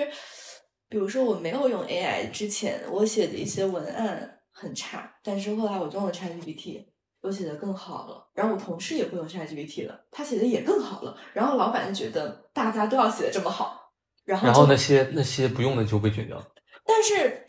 [0.88, 6.84] 比如说，我没有用 AI 之前，我写的一些文案很差，但是后来我用了 ChatGPT，
[7.20, 8.30] 我写的更好了。
[8.34, 11.16] 然后我同事也不用 ChatGPT 了，他写的也更好了。
[11.32, 13.81] 然后老板就觉得大家都要写的这么好，
[14.24, 16.42] 然后然后那些那些不用的就被卷掉。
[16.84, 17.46] 但是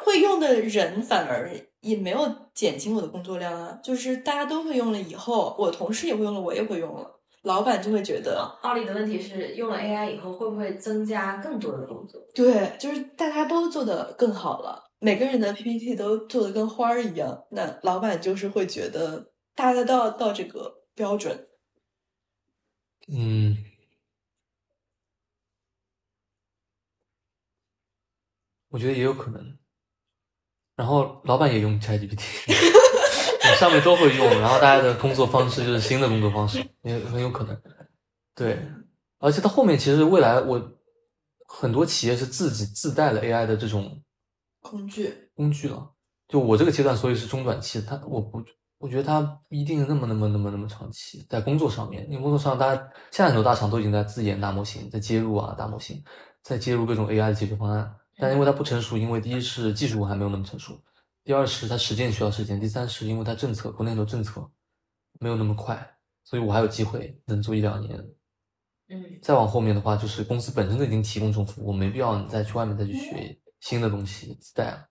[0.00, 1.50] 会用的人反而
[1.80, 12.20] 也没有减轻我的工作量啊，就是大家都会用了以后，我同事也会用了，我也会用了，老板就会觉得，奥利的问题是，用了 AI 以后会不会增加更多的工作？
[12.34, 21.46] 对，就是大家都做的更好了，每个人的 PPT 都做的跟花儿一样，那老板就是会觉得大家都要到这个标准。
[23.10, 23.56] 嗯，
[28.68, 29.58] 我觉得也有可能。
[30.76, 32.22] 然后老板也用 ChatGPT，
[33.58, 37.60] 上面都会用，然后大家的工作方式就是新的工作方式，也很有可能。
[38.34, 38.56] 对，
[39.18, 40.78] 而且到后面其实未来我
[41.48, 44.00] 很多企业是自己自带了 AI 的这种
[44.60, 45.90] 工具，工具了。
[46.28, 48.40] 就我这个阶段，所以是中短期，它我不
[48.78, 56.00] 我觉得它不一定那么那么那么那么长期，在工作上面，因为工作上大家现在很多大厂都已经在自研大模型，在接入啊大模型，
[56.42, 60.78] 在接入各种 AI 的解决方案，但因为它不成熟，因为第一是技术还没有那么成熟，
[61.24, 64.50] 第二是它实践需要时间，第三是因为它政策国内很多政策
[65.20, 67.96] 没有那么快，所以我还有机会能做一两年。
[68.90, 74.88] 嗯再往后面的话，就是公司本身就已经提供这种服务，没必要你再去外面再去学新的东西自带了。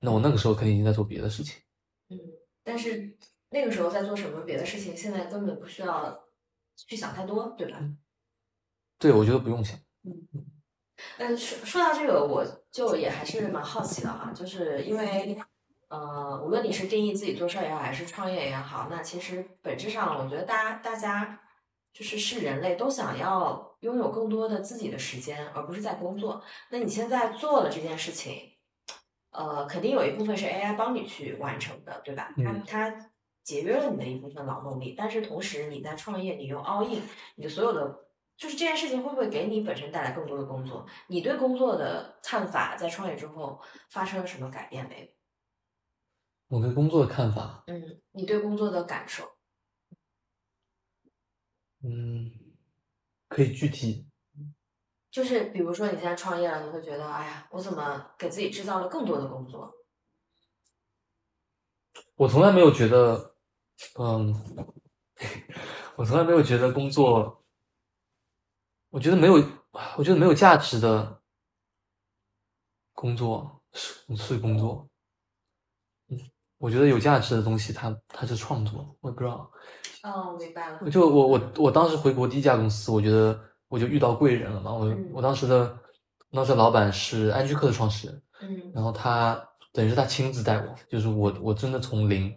[0.00, 1.60] 那我那个时候肯定已经在做别的事情。
[2.08, 2.18] 嗯，
[2.64, 3.14] 但是
[3.50, 6.18] 那个时候在做什么别的事情，现在根本不需要
[6.74, 7.78] 去想太多，对吧？
[8.98, 9.78] 对，我觉得不用想。
[11.22, 15.38] 但说说到这个，我就也还是蛮好奇的哈，就是因为，
[15.86, 21.38] 呃，无论你是定义自己做事儿也好，还是创业也好，那其实本质上，我觉得大家大家
[21.92, 26.42] 就是是人类都想要拥有更多的自己的时间，而不是在工作。
[26.70, 28.54] 那你现在做了这件事情，
[29.30, 32.34] 呃，肯定有一部分是 AI 帮你去完成的，对吧？
[32.36, 33.10] 它嗯它
[33.44, 37.00] 节约了你的一部分劳动力，但是同时你在创业，你又 all in，
[37.36, 37.96] 你的所有的
[38.42, 40.84] 就是这件事情会不会给你本身带来更多的工作？
[41.06, 46.56] 你对工作的看法在创业之后发生了什么改变没有？
[46.58, 49.30] 我对工作的看法，嗯，你对工作的感受？
[51.84, 52.32] 嗯，
[53.28, 54.08] 可以具体。
[55.12, 59.72] 就是比如说你现在创业了，你会觉得，哎呀，我怎么给自己制造了更多的工作？
[62.16, 63.36] 我从来没有觉得，
[64.00, 64.34] 嗯，
[65.94, 67.41] 我从来没有觉得工作，
[68.92, 69.42] 我觉得没有，
[69.96, 71.18] 我觉得没有价值的
[72.92, 74.86] 工作是是工作。
[76.10, 76.18] 嗯，
[76.58, 79.50] 我觉得有价值的东西它，它是创作，我也不知道。
[80.02, 80.90] 哦，我明白了。
[80.90, 84.70] 就我我我当时回国第一家公司，我觉得我就遇到贵人了嘛。
[84.70, 85.74] 我嗯我当时的
[86.30, 92.30] 当时的老板是安居客的创始人，嗯然后他等于是他亲自带我，就是我我真的从零，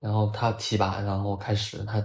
[0.00, 2.02] 然后他提拔，然后开始他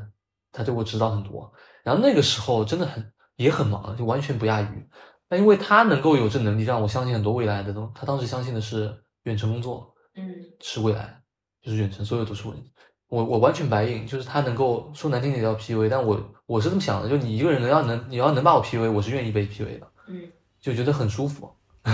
[0.52, 1.50] 他对我指导很多，
[1.84, 4.88] 然后那个时候真的很也很忙，就完全不亚于。
[5.28, 7.92] 但因为他能够有这能力，让我相信很多未来的东。
[7.96, 10.24] 他当时相信的是远程工作嗯
[10.60, 11.22] 是未来，
[11.64, 12.60] 就是远程，所有都是未来。
[13.08, 20.22] 我我完全白应，就是他能够说难听点叫 PUA，但我我是这么想的，就你一个人能要能你要能把我 PUA，我是愿意被 PUA 的，嗯，
[20.62, 21.50] 就觉得很舒服。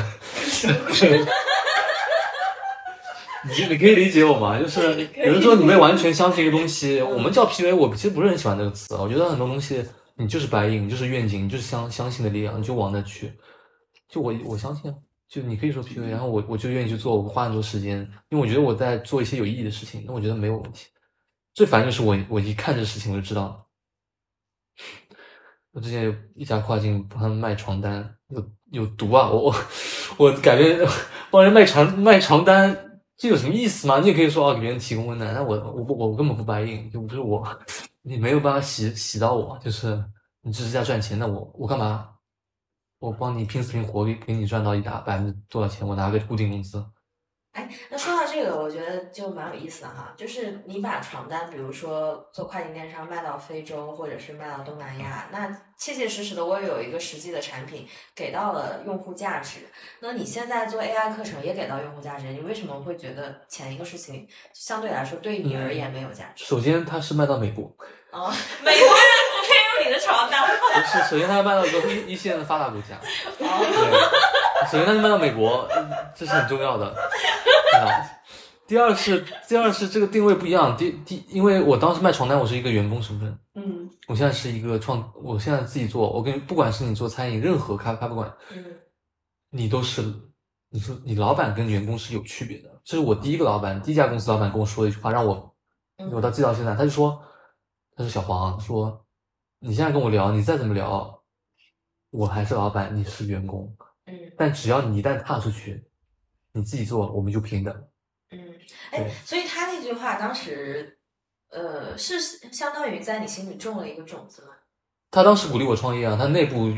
[3.48, 4.60] 你你可以理解我吗？
[4.60, 4.82] 就 是
[5.16, 9.02] 有的时候你没完全相信一个东西，我们叫 PUA，我其实不是很喜欢这个词啊。
[9.02, 9.86] 我觉得很多东西
[10.18, 13.32] 你就是白印，你就是愿景，你就是相相信的力量，你就往那去。
[14.10, 14.96] 就我我相信啊，
[15.28, 18.00] 就你可以说 PUA，然后我我就愿意去做，我花很多时间，
[18.30, 20.88] 因为我觉得我在做一些有意义的事情，那我觉得没有问题。
[21.54, 23.66] 最烦就是我我一看这事情我就知道了，
[25.74, 29.30] 我之前有一家跨境帮他们卖床单，有有毒啊！
[29.30, 29.56] 我我
[30.18, 30.88] 我感觉
[31.30, 34.00] 帮人卖床卖床单，这有什么意思吗？
[34.00, 37.46] 你也可以说啊，给别人提供温暖，但我我不我根本不白应，就不是我，
[38.08, 40.02] 你没有办法洗洗到我，就是
[40.42, 42.10] 你只是在赚钱，那我我干嘛？
[43.00, 45.86] 我帮你拼死拼活给给你赚到一打百分之多少钱？
[45.86, 46.82] 我拿个固定工资。
[47.52, 50.14] 哎，那说到这个，我觉得就蛮有意思的哈。
[50.16, 59.62] 就是你把床单，比如说做跨境电商卖到非洲，或者是卖到东南亚，那切切实实的，我有一个实际的产品给到了用户价值。
[60.00, 66.46] 那你现在做 AI 课程也给到用户价值，你为什么会觉得前一个事情相对来说对你而言没有价值？
[66.46, 67.76] 首先，它是卖到美国，
[68.18, 68.34] 哦，
[68.66, 70.42] 美国人不配用你的床单？
[70.42, 73.00] 不是，首先它卖到一个一一线的发达国家。
[74.72, 76.88] 首先它是卖到美国，嗯这是很重要的。
[76.88, 77.86] 啊，
[78.68, 80.76] 第二是第二是这个定位不一样。
[80.76, 86.10] 第第，因为我当时卖床单，我是一个员工身份，嗯我现在是一个创，我现在自己做。
[86.10, 88.66] 我跟不管是你做餐饮，任何咖咖啡馆，嗯
[89.52, 90.02] 你都是，
[90.70, 92.70] 你说你老板跟员工是有区别的。
[92.84, 95.54] 这是我第一个老板，第一家公司老板跟我说的一句话，让我
[95.98, 96.74] 嗯我到记到现在。
[96.76, 97.22] 他就说，
[97.98, 99.04] 他说小黄说，
[99.58, 101.20] 你现在跟我聊，你再怎么聊，
[102.12, 103.76] 我还是老板，你是员工。
[104.06, 105.84] 嗯但只要你一旦踏出去，
[106.52, 107.88] 你自己做，我们就平等。
[108.30, 108.54] 嗯，
[108.92, 111.00] 哎，所以他那句话当时，
[111.50, 112.20] 呃，是
[112.52, 114.50] 相当于在你心里种了一个种子吗？
[115.10, 116.72] 他当时鼓励我创业啊，他内部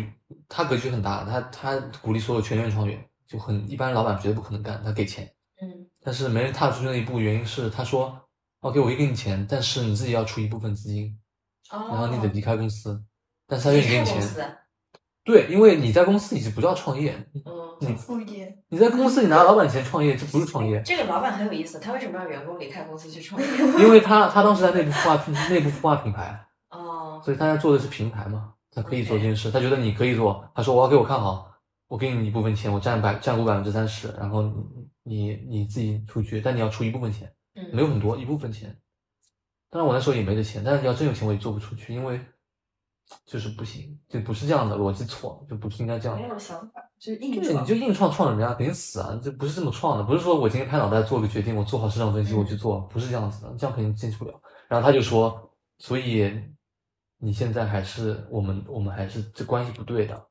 [0.47, 5.29] 他格局很大，他他鼓励所有全员创业，就很一般老板绝对不可能干，他给钱，
[5.61, 8.28] 嗯但是没人踏出去那一步，原因是他说
[8.61, 11.17] ，OK，我可以给你钱，但是你自己要出一部分资金，
[11.71, 13.03] 哦，然后你得离开公司，
[13.47, 14.57] 但是他愿意给你钱，
[15.23, 23.47] 对，因为你在公司你是不叫创业，嗯，你副业，你在公司你拿老板钱创业，这不是创业， 这个老板很有意思，他为什么让员工离开公司去创业？
[23.83, 26.39] 因为他他当时在内部孵化内部孵化品牌，
[26.71, 31.51] 哦，所以他在做的是平台嘛，他可以做这件事，他觉得你可以做，他说我要给我看好，
[31.87, 34.53] 我给你一部分钱，我占百占股百分之三十，然后你
[35.03, 38.79] 你你自己出去，但你要出一部分钱，嗯，没有很多，一部分钱。
[39.69, 42.19] 当然我那时候也没这钱，但是你要真有钱我也做不出去，因为
[43.25, 46.27] 就是不行，就不是这样的逻辑错，就不是应该这样没。
[46.27, 49.19] 有想法，就是硬你就硬创创人家肯定死啊！
[49.23, 54.41] 这不是这么创的，不是说我今天拍脑袋做个决定，我做好市场分析我去做，不是这样子的，这样肯定坚持不了。
[54.67, 56.31] 然后他就说，所以
[57.17, 60.27] 你现在还是我们我们还是这关系不对的，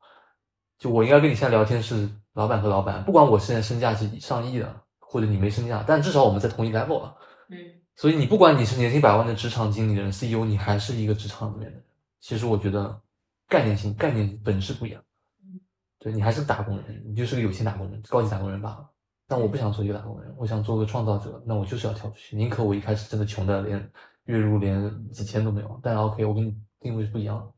[0.78, 7.16] 就我应该跟你现在聊天是老板和老板，不管我现在身价是上亿的，或者你没身价，但至少我们在同一 level 了。
[7.48, 7.56] 嗯
[7.96, 11.84] 所以你不管你是年薪百万的职场经理人、CEO，你还是一个职场里面的人。
[12.20, 13.00] 其实我觉得
[13.48, 15.02] 概念性、概念本质不一样。
[15.42, 15.58] 嗯
[15.98, 18.88] 对你还是个打工人，你就是个有钱打工人、高级打工人罢了。
[19.26, 21.42] 但我不想做一个打工人，我想做个创造者。
[21.44, 23.90] 那我就是要跳出去，宁可我一开始真的穷的连
[24.26, 27.52] 月入连几千都没有，但 OK，我跟你定位是不一样的。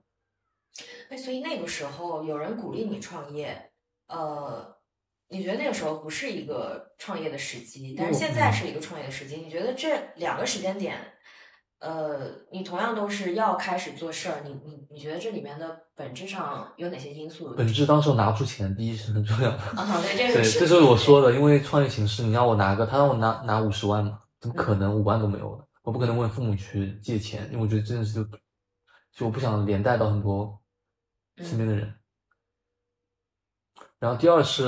[1.11, 3.71] 哎，所以那个时候有人鼓励你创业，
[4.09, 4.75] 呃，
[5.31, 9.37] 你觉得那个时候不是一个创业的时机，但是现在是一个创业的时机。
[9.37, 10.97] 你觉得这两个时间点，
[11.79, 17.55] 呃，你同样都是要开始做事儿，你你你觉得这里面的本质上有哪些因素？
[17.55, 19.57] 本质当时我拿不出钱，第一是很重要的。
[19.59, 25.65] 啊，对，这， 个是这就是我说的，因为创业形式，你让我拿个，他让我拿拿五十万嘛，怎么可能五万都没有的？
[25.83, 28.25] 我不可能问父母去借钱，因为我觉得这件事就
[29.13, 30.61] 就我不想连带到很多
[31.39, 31.95] 身边的人。
[33.99, 34.65] 然后第二是，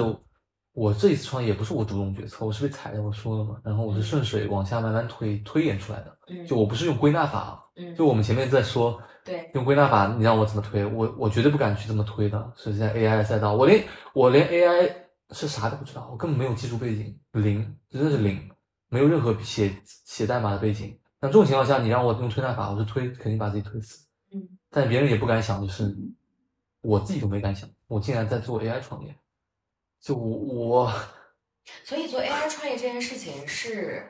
[0.74, 3.60] 我这一次创业也不是我主动决策，我是被踩的，我说了嘛。
[3.62, 12.52] 然后我是顺水往下慢慢推推演出来的，嗯，就我不是用归纳法，嗯，就我们前面在说，对，用归纳法，你让我怎么推，我我绝对不敢去这么推的。
[12.56, 14.90] 是在 AI 赛道，我连我连 AI
[15.30, 18.50] 是啥都不知道，我根本没有技术背景，零，真的是零，
[18.88, 20.98] 没有任何写写代码的背景。
[21.20, 24.06] 那这种情况下，你让我用推纳法，我是推肯定把自己推死。
[24.32, 25.94] 嗯，但别人也不敢想，就是
[26.80, 29.14] 我自己都没敢想，我竟然在做 AI 创业，
[30.02, 30.92] 就我
[31.84, 34.04] 所以做 AI 创业这件事情是，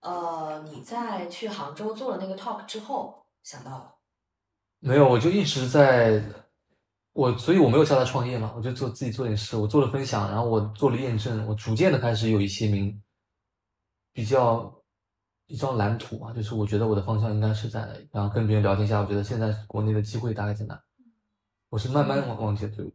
[0.00, 3.92] 呃，你在去杭州做了那个 talk 之后想到的。
[4.78, 6.22] 没有，我就一直在，
[7.12, 13.02] 我所以我没有叫他创业嘛，我就做自己做点事，我做了分享，然后我做了验证，我逐渐的开始有一些名
[14.12, 14.74] 比较
[15.48, 17.80] 一张蓝图啊，就是我觉得我的方向应该是在，
[18.10, 20.80] 然后跟别人聊天一下，我觉得现在国内的机会大概在哪，
[21.68, 22.90] 我是慢慢往往前推。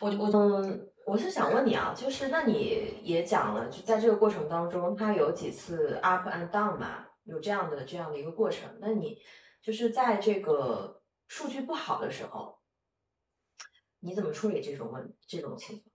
[0.00, 8.78] 我我嗯，我是想问你啊，就是那你也讲了，就在这个过程当中，它有几次 up and down 嘛，有这样的这样的一个过程。
[8.80, 9.18] 那你
[9.60, 12.60] 就是在这个数据不好的时候，
[14.00, 15.88] 你怎么处理这种问这种情况？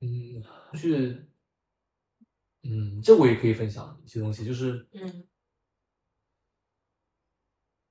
[0.00, 0.42] 嗯，
[0.72, 1.30] 就是，
[2.62, 5.28] 嗯，这我也可以分享一些东西，就是，嗯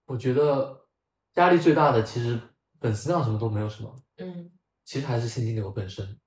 [0.08, 0.86] 我觉得
[1.36, 2.38] 压力最大的其实
[2.82, 4.52] 粉丝量什么都没有什么，嗯，
[4.84, 6.20] 其实还是现金流本身。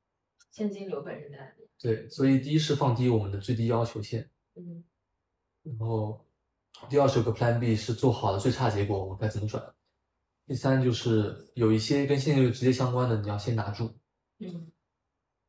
[0.50, 1.68] 现金流本身的案例？
[1.78, 4.84] 对，所以第一是放低我们的最低要求线，嗯
[5.62, 6.24] 然后
[6.88, 9.74] 第二是有个 Plan B 是做好了最差结果我们该怎么转。
[10.46, 13.90] 第三就是有一些跟现金流直接相关的，你要先拿住，
[14.38, 14.70] 嗯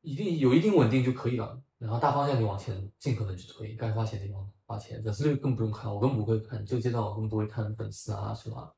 [0.01, 1.62] 一定有一定稳定就可以了。
[1.78, 5.03] 然后大方向你往前尽可能去推，该花钱的地方花钱。
[5.03, 8.76] 粉丝率更不用看，我更不会看，这个阶段我更不会看粉丝啊什么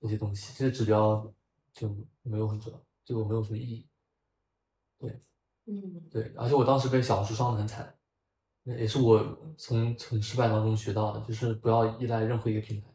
[0.00, 1.32] 这些东西，这些指标
[1.72, 1.88] 就
[2.22, 3.88] 没有很重要，对我没有什么意义。
[4.98, 5.22] 对
[5.66, 7.96] 嗯对，而且我当时被小红书伤的很惨，
[8.64, 9.24] 那也是我
[9.56, 12.88] 从从失败当中学到的，就是不要依赖任何一个平台，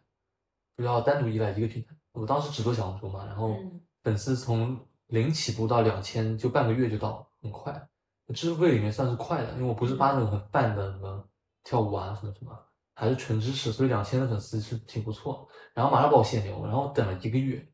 [0.75, 1.95] 不要单独依赖一个平台。
[2.11, 7.87] 我当时只做小红书嘛，然后嗯粉丝从零起步到两千，就半个月就到，很快。
[8.33, 11.29] 支付费里面算是快的，因为我不是发那种很泛的什么
[11.63, 12.57] 跳舞啊什么什么，
[12.95, 15.45] 还是纯知识，所以两千的粉丝是挺不错。
[15.73, 17.70] 然后马上把我限流，然后等了一个月，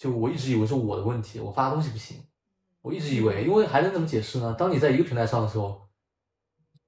[0.00, 2.16] 就我一直以为是我的问题，我发东西不行，
[2.80, 4.56] 我一直以为，因为还能怎么解释呢？
[4.58, 5.86] 当你在一个平台上的时候，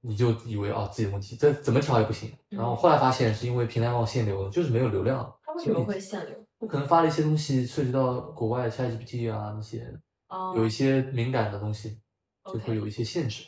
[0.01, 2.33] 你就以为啊自己的问题，这怎么调也不行。
[2.49, 5.31] 然后后来发现是因为平台帮我限流了，就是没有流量。
[5.43, 6.43] 它为什么会限流？
[6.57, 9.95] 我可能发了一些东西涉及到国外 ChatGPT 啊那些，
[10.29, 12.01] 哦，有一些敏感的东西，
[12.47, 13.45] 就会有一些限制。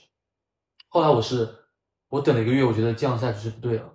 [0.89, 1.49] 后来我是
[2.11, 3.91] 我等了一个月，我觉得这样下去是不对了，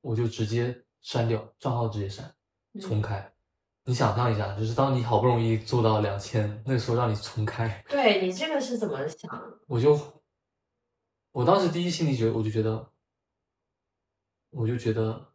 [0.00, 2.32] 我就直接删掉账号，直接删，
[2.74, 3.32] 嗯重开。
[3.88, 9.58] 你想象一下，就是当你好不容易做到两千，那个时候让你重开，对你这个是怎么想？
[9.66, 9.98] 我就
[11.32, 12.90] 我当时第一心里觉，我就觉得，
[14.50, 15.32] 我就觉得，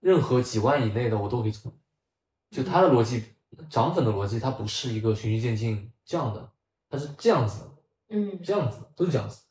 [0.00, 1.72] 任何几万以内的我都可以存。
[2.50, 3.24] 就他的逻辑，
[3.70, 6.52] 涨粉的逻辑，它不是一个循序渐进这样的，
[6.90, 7.70] 它是这样子的，
[8.10, 9.42] 嗯这样子都是这样子。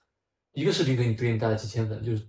[0.52, 2.28] 一个视频给你对应带来几千粉，就是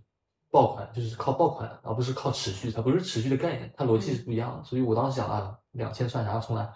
[0.54, 4.62] 爆款，就是靠爆款，而不是靠持续，它不是持续的概念，它逻辑是不一样的。
[4.62, 6.72] 所以我当时想啊，两千算啥，重来，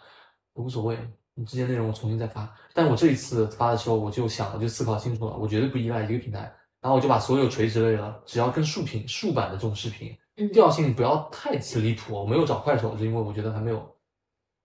[0.54, 0.98] 无所谓，
[1.34, 2.52] 你之前内容我重新再发。
[2.74, 12.14] 但我这一次发的时候，我就想了，就思考清楚了，我绝对不依赖一个平台，然后我就把所有垂直类的，只要跟竖屏、竖版的这种视频，嗯调性不要太离谱。
[12.14, 13.94] 我没有找快手，是因为我觉得还没有。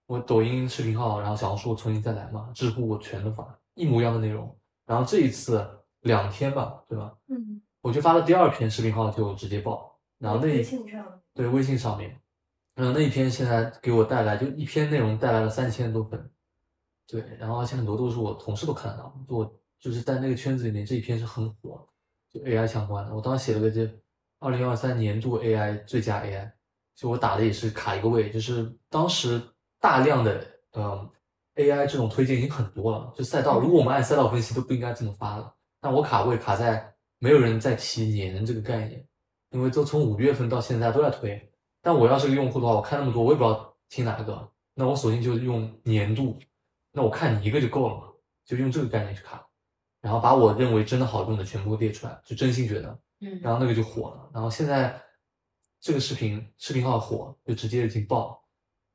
[0.07, 4.57] 我抖音视频号，然后小红书我重新再来嘛，知乎我全都发一模一样的内容。
[4.87, 5.65] 然后这一次
[6.01, 7.13] 两天吧，对吧？
[7.29, 11.05] 嗯，我就发了第二篇视频号就直接爆，然后那微信上。
[11.33, 12.17] 对微信上面，
[12.75, 16.31] 然后那一篇现在给我带来就一篇内容带来了三千多粉，
[17.07, 21.85] 对，然后而且很多都是我同事都看得到，就我就是在那个圈子里面这一篇是很火，
[22.31, 23.13] 就 AI 相关的。
[23.13, 23.91] 我当时写了个这
[24.39, 26.49] 二零二三年度 AI 最佳 AI，
[26.95, 29.41] 就我打的也是卡一个位，就是当时
[29.81, 31.09] 大量的嗯
[31.55, 36.92] AI 这种推荐已经很多了，就赛道，如果我们按赛道分析都不应该这么发了，但我卡位卡在
[37.23, 39.07] 没有人在提年这个概念，
[39.51, 41.53] 因为都从五月份到现在都在推。
[41.81, 46.37] 但我要是个用户的话，我看那么多，我也不知道听哪个，那我索性就用年度，
[46.91, 48.09] 那我看你一个就够了嘛，
[48.43, 49.41] 就用这个概念去看，
[50.01, 54.29] 然后把我认为真的好用的全部列出来，就真心觉得，嗯然后那个就火了。
[54.33, 55.01] 然后现在
[55.79, 58.43] 这个视频视频号火，就直接已经爆，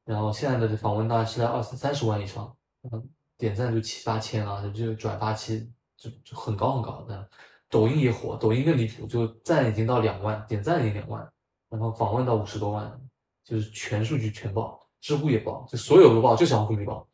[0.04, 2.54] 然后现在的访问大概是在二三十万以上，
[2.92, 3.08] 嗯，
[3.38, 7.30] 点赞就七八千啊，就就转发期就就很高很高的。
[7.70, 11.26] 抖音也火，抖音更离谱，就赞已经到两万，点赞已经两万，
[11.70, 12.90] 然后访问到五十多万，
[13.44, 17.06] 就是全数据全爆，知乎也爆，就所有都爆，就小红书没爆。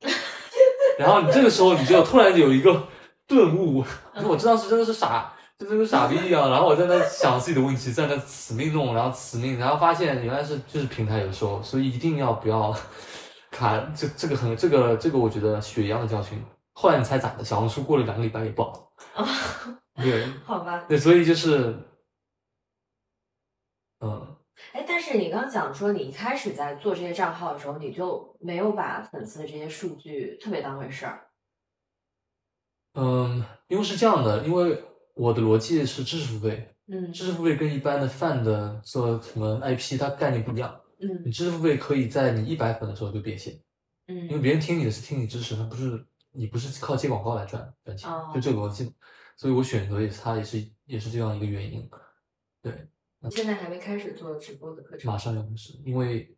[0.98, 2.86] 然后你这个时候你就突然有一个
[3.26, 3.84] 顿悟，
[4.24, 6.50] 我知道是真的是傻，就跟个傻逼一样。
[6.50, 12.74] 然后我在那想自己的问题，在那死命弄，然后死命，然后发现原来是就是平台有时候，所以一定要不要
[13.50, 16.42] 卡，这这个很这个这个我觉得血一样的教训。
[16.72, 17.44] 后来你猜咋的？
[17.44, 19.26] 小红书过了两个礼拜也爆，啊，
[19.96, 20.84] 对 好吧。
[20.88, 21.74] 对，所以就是，
[24.00, 24.36] 嗯，
[24.72, 31.28] 哎，但是你刚刚讲说，你一开始在做这些账号的时候，你就没有把粉丝的这些数据特别当回事儿。
[32.94, 34.82] 嗯，因为是这样的，因为
[35.14, 40.80] 我的逻辑是知识付费，嗯知识付费跟一般的泛的做什么 IP，它概念不一样。
[40.98, 43.52] 嗯你嗯知识付费可以在你一百粉的时候就变现，
[44.06, 48.94] 嗯因为嗯别人听你的是听你知识，他不是你不是靠接广告来赚赚钱，哦就这个逻辑。
[49.36, 51.88] 所以我选择也是它也是也是这样一个原因。
[52.62, 52.88] 对，
[53.30, 55.16] 现在还没开始做直播的课程马。
[55.16, 56.36] 上要开始，因为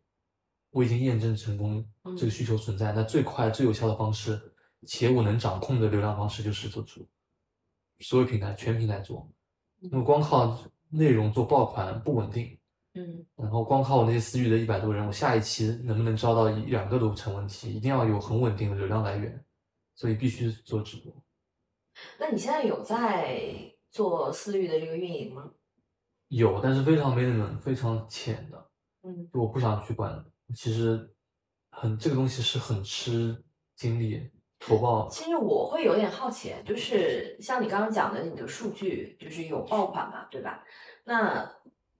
[0.71, 2.91] 我已经验证成功嗯这个需求存在。
[2.91, 4.39] 那最快最有效的方式，
[4.85, 7.07] 且我能掌控的流量方式就是做直播，
[7.99, 9.27] 所有平台全平台做。
[9.79, 12.59] 那么光靠内容做爆款不稳定，
[12.95, 19.43] 嗯然后光靠我那些私域的一百多人，我下一期能不能招到一两个都成问题，一定要有很稳定的流量来源，
[19.95, 21.23] 所以必须做直播。
[22.17, 23.41] 那你现在有在
[23.89, 25.51] 做私域的这个运营吗？
[26.27, 28.69] 有，但是非常 minimum，非常浅的。
[29.03, 30.23] 嗯，我不想去管。
[30.55, 31.09] 其实
[31.71, 33.43] 很这个东西是很吃
[33.75, 34.29] 精力，
[34.59, 35.07] 投报。
[35.09, 40.63] 其实我会有点好奇，就是像你刚刚讲的，你的数据就是有爆款嘛，对吧？
[41.05, 41.49] 那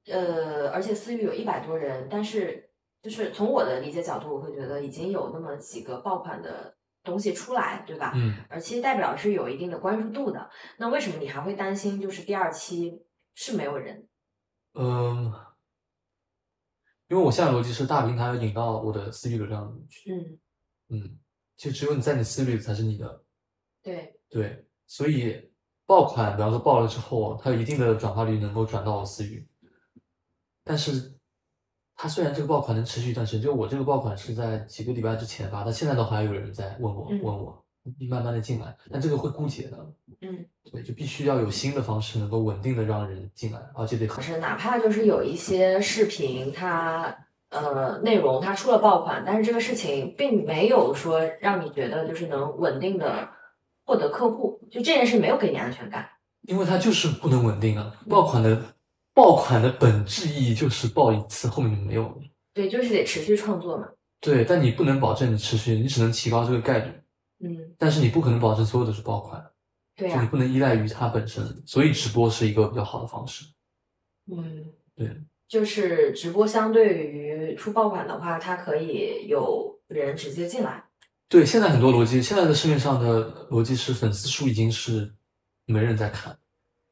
[0.05, 2.71] 呃，而且私域有一百多人，但是
[3.01, 8.11] 就是从我的理解角度，我会觉得已经有那么几个爆款的东西出来，对吧？
[8.15, 10.49] 嗯，而其实代表是有一定的关注度的。
[10.77, 13.01] 那为什么你还会担心，就是第二期
[13.33, 14.07] 是没有人？
[14.73, 15.33] 嗯，
[17.07, 20.11] 因为我现在逻辑是大平台要引到我的私域流量里去。
[20.11, 20.39] 嗯，
[20.89, 21.19] 嗯，
[21.57, 23.23] 就只有你在你私域才是你的。
[23.81, 25.51] 对，对，所以
[25.85, 29.47] 爆款，比方说爆了之后，它有一定的转化率能够转到我私域，
[30.63, 31.18] 但是
[32.01, 37.61] 它虽然这个爆款能持续一段时间，就我这个爆款是在几个礼拜之前发，到现在都还有人在问我嗯问我，
[38.09, 39.77] 慢慢的进来，但这个会枯竭的，
[40.21, 47.13] 嗯，对，就必须要有新的方式能够稳定的让人进来，而且得很是哪怕就是有一些视频它。
[47.49, 53.27] 呃，内容它出了爆款，但是这个事情并没有说让你觉得就是能稳定的
[53.83, 56.07] 获得客户，就这件事没有给你安全感。
[56.41, 58.61] 因为它就是不能稳定啊，爆款的
[59.19, 62.15] 爆款的本质意义就是爆一次，后面就没有了。
[62.53, 63.85] 对，就是得持续创作嘛。
[64.21, 66.91] 对，但你不能保证你持续，你只能提高这个概率，
[67.43, 69.45] 嗯，但是你不可能保证所有都是爆款。
[69.97, 73.43] 对啊、就你不能依赖于它本身，所以直播是一个比较好的方式。
[74.31, 74.65] 嗯，
[74.95, 75.13] 对，
[75.49, 80.81] 就是直播相对于出爆款的话，它可以有人直接进来。
[81.27, 85.13] 对，现在很多逻辑，现在的市面上的逻辑是粉丝数已经是
[85.65, 86.37] 没人在看，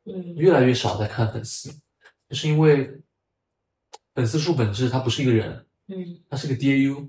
[0.06, 1.78] 嗯越来越少在看粉丝，就
[2.36, 3.02] 是因为
[4.14, 6.96] 粉丝数本质它不是一个人，嗯它是个 DAU。
[6.96, 7.02] 我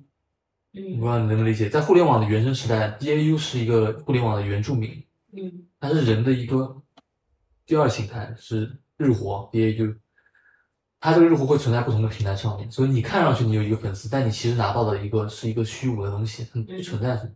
[0.73, 5.03] 不嗯知道你能不能理解，在互联网的原生时代，DAU 是一个互联网的原住民，
[5.33, 6.83] 嗯它是人的一个
[7.67, 9.97] 第二形态，是日活 DAU。
[11.01, 17.31] 它这个日活会存在不同的平台上面，所以你看上去你有一个粉丝，但你其实拿到的一个是一个虚无的东西，它不存在什么。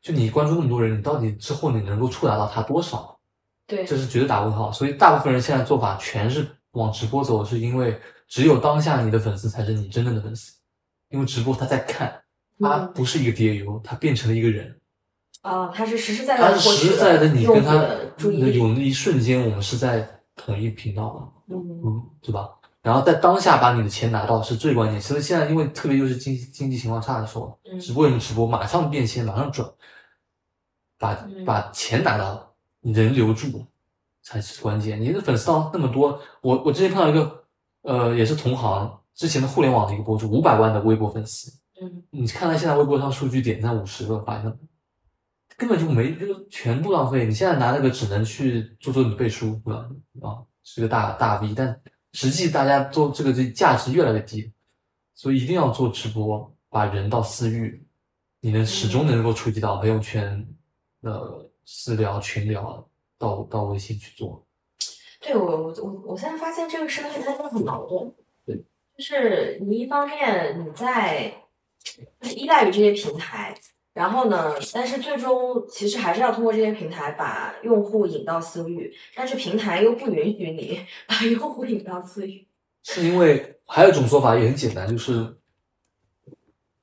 [0.00, 3.18] 就你关注那么多人，你到底之后你能够触达到他多少？
[3.66, 4.70] 对，这是绝对打问号。
[4.70, 10.52] 所以大部分人现在做法全是往直播走，是因为只有当下你的粉丝才是你真正的粉丝，
[11.08, 12.22] 因为直播他在看，
[12.58, 14.76] 他嗯不是一个 DAU，他变成了一个人。
[15.42, 17.72] 啊，他是实实在在他的实实在在的你跟他。
[18.22, 20.06] 有那一瞬间，我们是在
[20.36, 22.50] 同一频道嘛，嗯嗯，对吧？
[22.82, 25.00] 然后在当下把你的钱拿到是最关键。
[25.00, 29.66] 其实现在因为特别又是经经济情况差的时候，嗯直播人直播马上变现，马上转，
[30.98, 33.66] 把嗯把钱拿到，人留住
[34.22, 35.00] 才是关键。
[35.00, 37.44] 你的粉丝到那么多，我我之前碰到一个
[37.82, 44.58] 呃也是同行之前的互联网的一个博主，五百万的微博粉丝，嗯你看他现在微博上数据点赞五十个，发现
[45.56, 47.26] 根本就没，就全部浪费。
[47.26, 49.88] 你现在拿那个只能去做做你背书，对吧？
[50.22, 51.78] 啊，是个大大 V，但
[52.12, 54.50] 实际大家做这个这价值越来越低，
[55.14, 57.86] 所以一定要做直播，把人到私域，
[58.40, 60.48] 你能始终能够触及到朋友圈、
[61.02, 62.88] 呃私聊、群聊，
[63.20, 64.44] 到到微信去做。
[65.20, 68.10] 对我我我我现在发现这个事情它真的很矛盾。
[68.46, 68.64] 对，
[68.96, 71.30] 就是你一方面你在
[71.78, 73.54] 就是依赖于这些平台，
[73.92, 82.48] 然后呢，但是最终其实还是要通过这些平台把用户引到私域，但是平台又不允许你把用户引到私域。
[82.82, 85.36] 是因为还有一种说法也很简单，就是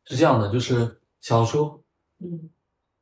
[0.05, 1.83] 是这样的，就是小红书，
[2.19, 2.51] 嗯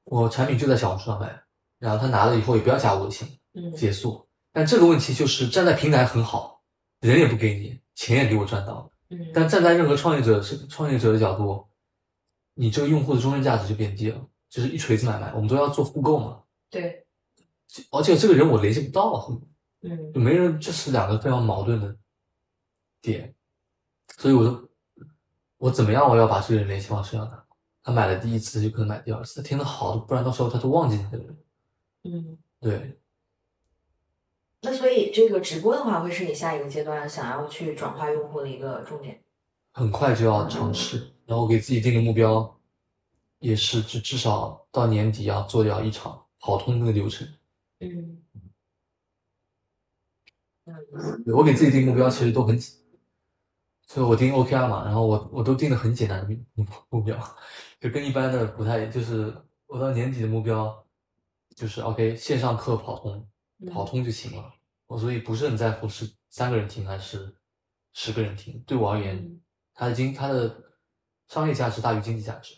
[0.06, 1.42] 我产品就在小红书上卖，
[1.86, 4.28] 然后他拿了以后也不要加我微信，嗯结束。
[4.52, 6.64] 但这个问题就是站在平台很好，
[7.00, 11.64] 人也不给你，钱也给我赚到，嗯，但站在任何创业者是创业者的角度，
[12.56, 14.20] 你这个用户的终身价值就变低了，
[14.50, 15.32] 就是一锤子买卖。
[15.36, 17.06] 我们都要做互购嘛，对，
[17.92, 19.28] 而且这个人我联系不到啊，
[19.84, 21.96] 嗯就没人，这是两个非常矛盾的
[23.00, 23.36] 点，
[24.18, 24.70] 所以我就
[25.58, 27.46] 我怎么样我要把这个人联系方式让他，
[27.84, 31.38] 他买了第一次就可能买第二次，他听得好，不然到时候他都忘记你这个人。
[32.06, 32.38] 嗯。
[32.62, 32.98] 对，
[34.62, 39.22] 那所以这个直播的话，会是你下一个阶段想要去转化用户的一个重点。
[39.74, 42.60] 很快就要尝试，然后给自己定的目标，
[43.40, 47.28] 也是至至少到年底要做掉一场跑通那个流程。
[47.80, 48.22] 嗯
[51.24, 57.16] 对我给自己定目标其实都很，所以我定 OKR 嘛，然后我我都定的很简单的目目标，
[57.80, 59.36] 就跟一般的不太，就是
[59.68, 60.85] 我到年底的目标
[61.56, 63.28] 就是 OK 线上课跑通，
[63.72, 64.54] 跑通就行了。
[64.88, 67.36] 我所以不是很在乎是三个人听还是
[67.94, 69.42] 十个人听，对我而言，嗯
[69.74, 70.64] 它的经它的
[71.28, 72.54] 商业价值大于经济价值，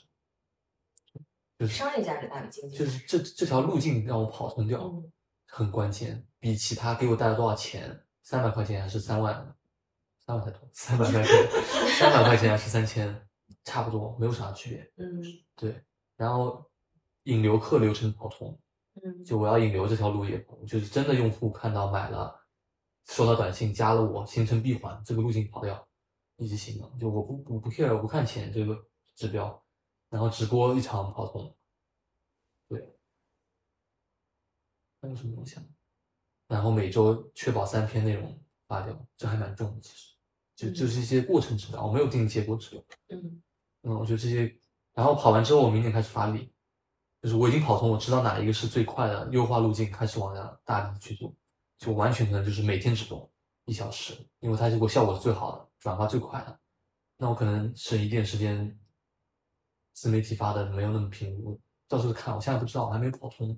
[1.57, 2.77] 就是商业价值大于经济。
[2.77, 5.11] 就是这这条路径让我跑通掉，嗯
[5.45, 9.55] 很关键，比其他给我带来多少钱，三百块钱还是三万，
[10.25, 11.33] 三万太多，三百块钱，
[11.97, 13.27] 三百块钱还是三千，
[13.63, 14.91] 差不多，没有啥区别。
[14.97, 15.23] 嗯
[15.55, 15.81] 对，
[16.17, 16.69] 然后
[17.23, 18.59] 引流客流程跑通，
[19.03, 22.35] 嗯就我要引流这条路也通，就是真的用户看到买了，
[23.05, 25.87] 收到短信加了我，形成闭环，这个路径跑掉，
[26.37, 26.89] 一直行的。
[26.99, 28.77] 就我不我不 care，我不看钱这个
[29.15, 29.63] 指标，
[30.09, 31.55] 然后直播一场跑通，
[32.67, 32.97] 对，
[35.01, 35.63] 还有什么东西啊？
[36.47, 40.15] 然后每周确保三篇内容发掉，这还蛮重的，其实
[40.55, 42.83] 就就是一些过程指标，我没有定结果指标。
[43.09, 43.43] 嗯
[43.83, 44.59] 嗯，我觉得这些，
[44.93, 46.51] 然后跑完之后，我明年开始发力，
[47.21, 51.33] 就是我已经跑通，我知道哪一个是最快的优化路径，开始往下大力去做，
[51.77, 53.29] 就完全可能就是每天直播
[53.65, 56.59] 一小时，因为它这个效果是最好的，转发最快的，
[57.17, 58.79] 那我可能省一点时间，
[59.93, 61.57] 自媒体发的没有那么频，我
[61.87, 63.57] 到时候看，我现在不知道，我还没跑通，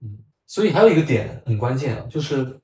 [0.00, 2.60] 嗯，所以还有一个点很关键啊，就是，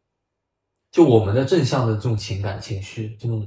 [0.93, 3.47] 就我们的正向的这种情感情绪，这种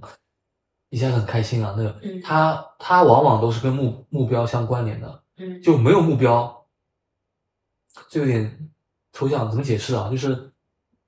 [0.89, 2.21] 一下子很开心啊，那个嗯。
[2.21, 5.22] 它它往往都是跟目目标相关联的，嗯
[5.61, 6.65] 就没有目标，
[8.09, 8.69] 这有点
[9.11, 10.09] 抽象，怎么解释啊？
[10.09, 10.51] 就是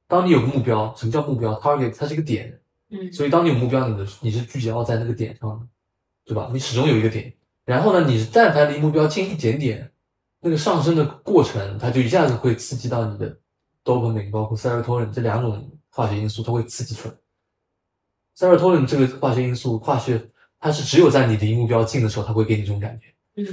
[0.08, 2.60] 当你有个目标，什么叫目标？target 它是一个点，
[2.90, 5.68] 嗯所以当你有目标，你的你是聚焦在那个点上的，
[6.26, 6.50] 对吧？
[6.54, 7.34] 你始终有一个点，
[7.66, 9.92] 然后呢，你但凡离目标近一点点，
[10.40, 13.38] 那个上升的过程，它就一下子会刺激到你的
[13.84, 17.16] dopamine，包括 serotonin 这两种化学因素，它会刺激出来。
[18.38, 23.08] serotonin 这个化学因素，化学它是只有在你离目标近的时候，它会给你这种感觉。
[23.38, 23.46] 嗯，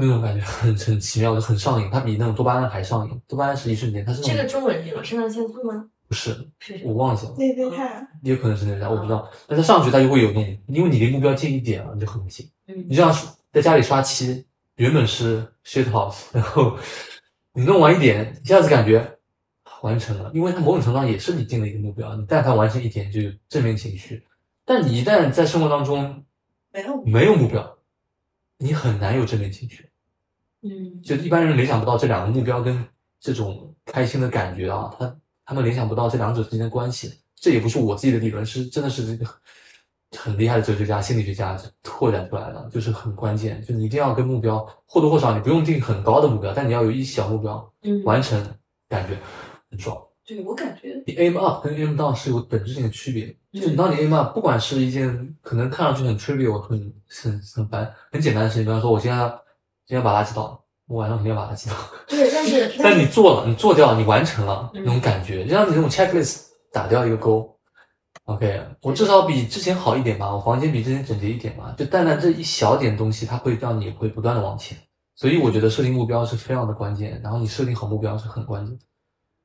[0.00, 3.20] 那种感觉很很奇妙，就很上瘾，它比那种多巴胺还上瘾。
[3.28, 5.04] 多巴胺是一瞬间，它是这个中文是什么？
[5.04, 5.88] 肾上腺素吗？
[6.08, 6.80] 不是，是？
[6.84, 9.30] 我忘记了，内啡肽，也有可能是那个，我不知道。
[9.46, 12.48] 但它上去它就会有那种，因为你离目标近一点了，你就很近。
[12.66, 13.14] 嗯你就像
[13.52, 14.44] 在家里刷漆，
[14.76, 16.76] 原本是 shit house，然后
[17.54, 19.18] 你弄完一点，一下子感觉
[19.82, 24.24] 完成了，因为它某种程度上也是你定了一个目标，你但凡完成一点就有正面情绪。
[24.64, 26.24] 但你一旦在生活当中
[26.72, 27.78] 没有没有目标，
[28.58, 29.89] 你很难有正面情绪。
[30.62, 32.84] 嗯就一般人联想不到这两个目标跟
[33.18, 37.12] 这种开心的感觉啊，他他们联想不到这两者之间的关系。
[37.36, 39.30] 这也不是我自己的理论，是真的是这个
[40.18, 43.62] 很厉害的哲学家、心理学家拓展出来的，就是很关键。
[43.64, 48.38] 就你一定要跟目标或多或少，你不用定很高的目标，但你要有一小目标嗯，完成，
[48.90, 49.16] 感觉
[49.70, 49.96] 很爽。
[50.26, 53.24] 对我感觉你 aim up 跟 aim down 是有本质性的区别。
[53.52, 59.18] 嗯就你当你 aim up，不管是一件可能看上去很 trivial、很很很烦、很简单的事情，比方说我今天
[59.90, 61.74] 要今天要把垃圾倒了，我晚上肯定要把垃圾倒。
[62.06, 67.58] 对，但是 但你做了，你做掉，你完成了嗯那种感觉，就像你那种 checklist 打掉一个勾。
[68.24, 74.78] OK，我至少比之前好一点吧，我房间比之前整洁一点吧，就单单这一小点东西，它会让你会不断的往前。
[75.16, 78.84] 所以我觉得设定目标是非常的关键，然后你设定好目标是很关键的。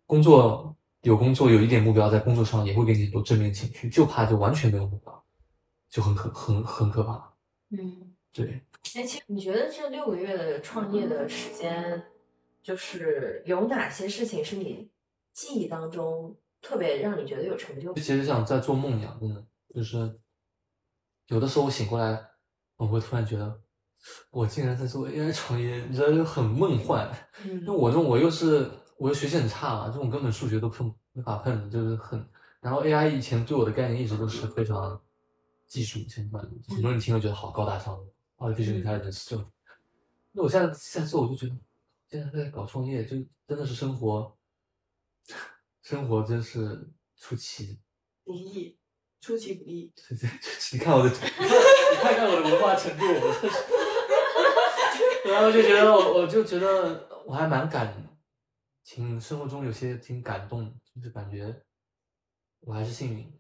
[0.06, 5.24] 工作有工作有一点目标，在工作上也会给你很多正面情绪，就怕就完全没有目标，
[5.90, 7.14] 就很可很很可怕。
[7.72, 8.62] 嗯，对，
[8.94, 12.06] 哎，其实你觉得这六个月的创业的时间，
[12.62, 14.90] 就是有哪些事情是你
[15.34, 17.96] 记忆当中特别让你觉得有成就就？
[17.96, 20.18] 其实像在做梦一样，真的就是
[21.28, 22.26] 有的时候我醒过来，
[22.78, 23.60] 我会突然觉得
[24.30, 27.12] 我竟然在做 AI 创业，你知道就很梦幻。
[27.44, 32.24] 嗯那我这种我又是我又学习很差嘛，这种根本数学都碰没法碰，就是很。
[32.62, 35.00] 然后 AI 以前对我的概念一直都是非常
[35.68, 38.00] 技术相关的，很多人听了觉得好高大上
[38.38, 39.52] ，artificial intelligence 就。
[40.32, 41.56] 那我现在现在做我就觉得，
[42.10, 43.16] 现在在搞创业，就
[43.48, 44.38] 真的是生活，
[45.82, 47.80] 生活真是出奇。
[48.24, 48.78] 不易，
[49.22, 49.94] 出其不意。
[49.96, 50.30] 对对，
[50.74, 51.16] 你看我的，你
[51.48, 51.50] 看
[51.92, 53.06] 你看看我的文化程度，
[55.30, 57.96] 然后就觉得我我就觉得我还蛮感，
[58.84, 61.64] 挺生活中有些挺感动，就是感觉
[62.60, 63.40] 我还是幸运，